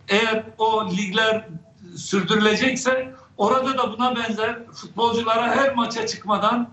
eğer 0.08 0.44
o 0.58 0.90
ligler 0.90 1.48
sürdürülecekse 1.96 3.14
orada 3.36 3.78
da 3.78 3.92
buna 3.92 4.16
benzer 4.16 4.66
futbolculara 4.72 5.56
her 5.56 5.74
maça 5.74 6.06
çıkmadan 6.06 6.68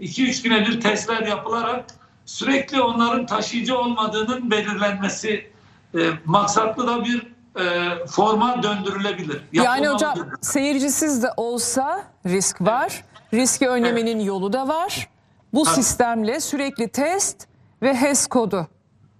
2-3 0.00 0.42
güne 0.42 0.66
bir 0.66 0.80
testler 0.80 1.26
yapılarak 1.26 1.84
sürekli 2.26 2.80
onların 2.80 3.26
taşıyıcı 3.26 3.78
olmadığının 3.78 4.50
belirlenmesi 4.50 5.50
e, 5.94 5.98
maksatlı 6.24 6.86
da 6.86 7.04
bir 7.04 7.34
e, 7.60 8.06
forma 8.06 8.62
döndürülebilir. 8.62 9.42
yani 9.52 9.66
Yapılmalıdır. 9.86 9.94
hocam 9.94 10.30
seyircisiz 10.40 11.22
de 11.22 11.28
olsa 11.36 12.04
risk 12.26 12.60
var. 12.60 13.04
Riski 13.34 13.68
önlemenin 13.68 14.20
yolu 14.20 14.52
da 14.52 14.68
var. 14.68 15.08
Bu 15.54 15.64
Tabii. 15.64 15.74
sistemle 15.74 16.40
sürekli 16.40 16.88
test 16.88 17.46
ve 17.82 17.94
HES 17.94 18.26
kodu. 18.26 18.66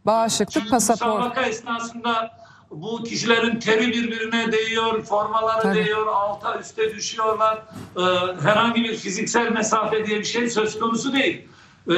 Bağışıklık 0.06 0.50
Çünkü 0.52 0.68
pasaport. 0.68 1.18
müsabaka 1.18 1.42
esnasında 1.42 2.30
bu 2.70 3.02
kişilerin 3.02 3.60
teri 3.60 3.86
birbirine 3.92 4.52
değiyor, 4.52 5.02
formaları 5.02 5.62
Tabii. 5.62 5.74
değiyor, 5.74 6.06
alta 6.06 6.58
üste 6.58 6.94
düşüyorlar. 6.94 7.62
Ee, 7.96 8.00
herhangi 8.42 8.84
bir 8.84 8.96
fiziksel 8.96 9.52
mesafe 9.52 10.06
diye 10.06 10.18
bir 10.18 10.24
şey 10.24 10.50
söz 10.50 10.78
konusu 10.78 11.12
değil. 11.12 11.48
Ee, 11.88 11.92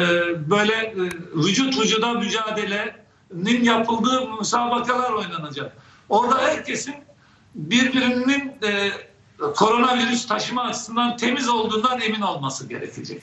böyle 0.51 0.75
e, 0.75 0.95
vücut 1.35 1.79
vücuda 1.81 2.13
mücadelenin 2.13 3.65
yapıldığı 3.65 4.29
müsabakalar 4.39 5.11
oynanacak. 5.13 5.77
Orada 6.09 6.39
herkesin 6.39 6.95
birbirinin 7.55 8.53
e, 8.63 8.91
koronavirüs 9.57 10.27
taşıma 10.27 10.63
açısından 10.63 11.17
temiz 11.17 11.49
olduğundan 11.49 12.01
emin 12.01 12.21
olması 12.21 12.69
gerekecek. 12.69 13.23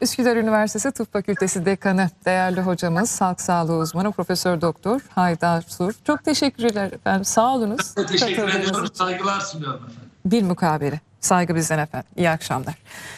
Üsküdar 0.00 0.36
Üniversitesi 0.36 0.92
Tıp 0.92 1.12
Fakültesi 1.12 1.66
Dekanı, 1.66 2.10
değerli 2.24 2.60
hocamız, 2.60 3.20
halk 3.20 3.40
sağlığı 3.40 3.76
uzmanı 3.76 4.12
Profesör 4.12 4.60
Doktor 4.60 5.00
Haydar 5.14 5.62
Sur. 5.68 5.92
Çok 6.06 6.24
teşekkürler 6.24 6.92
efendim. 6.92 7.24
Sağ 7.24 7.54
olunuz. 7.54 7.94
Teşekkür 7.94 8.48
ediyorum, 8.48 8.88
saygılar 8.94 9.40
sunuyorum 9.40 9.84
efendim. 9.84 10.10
Bir 10.24 10.42
mukabele. 10.42 11.00
Saygı 11.20 11.54
bizden 11.54 11.78
efendim. 11.78 12.08
İyi 12.16 12.30
akşamlar. 12.30 12.74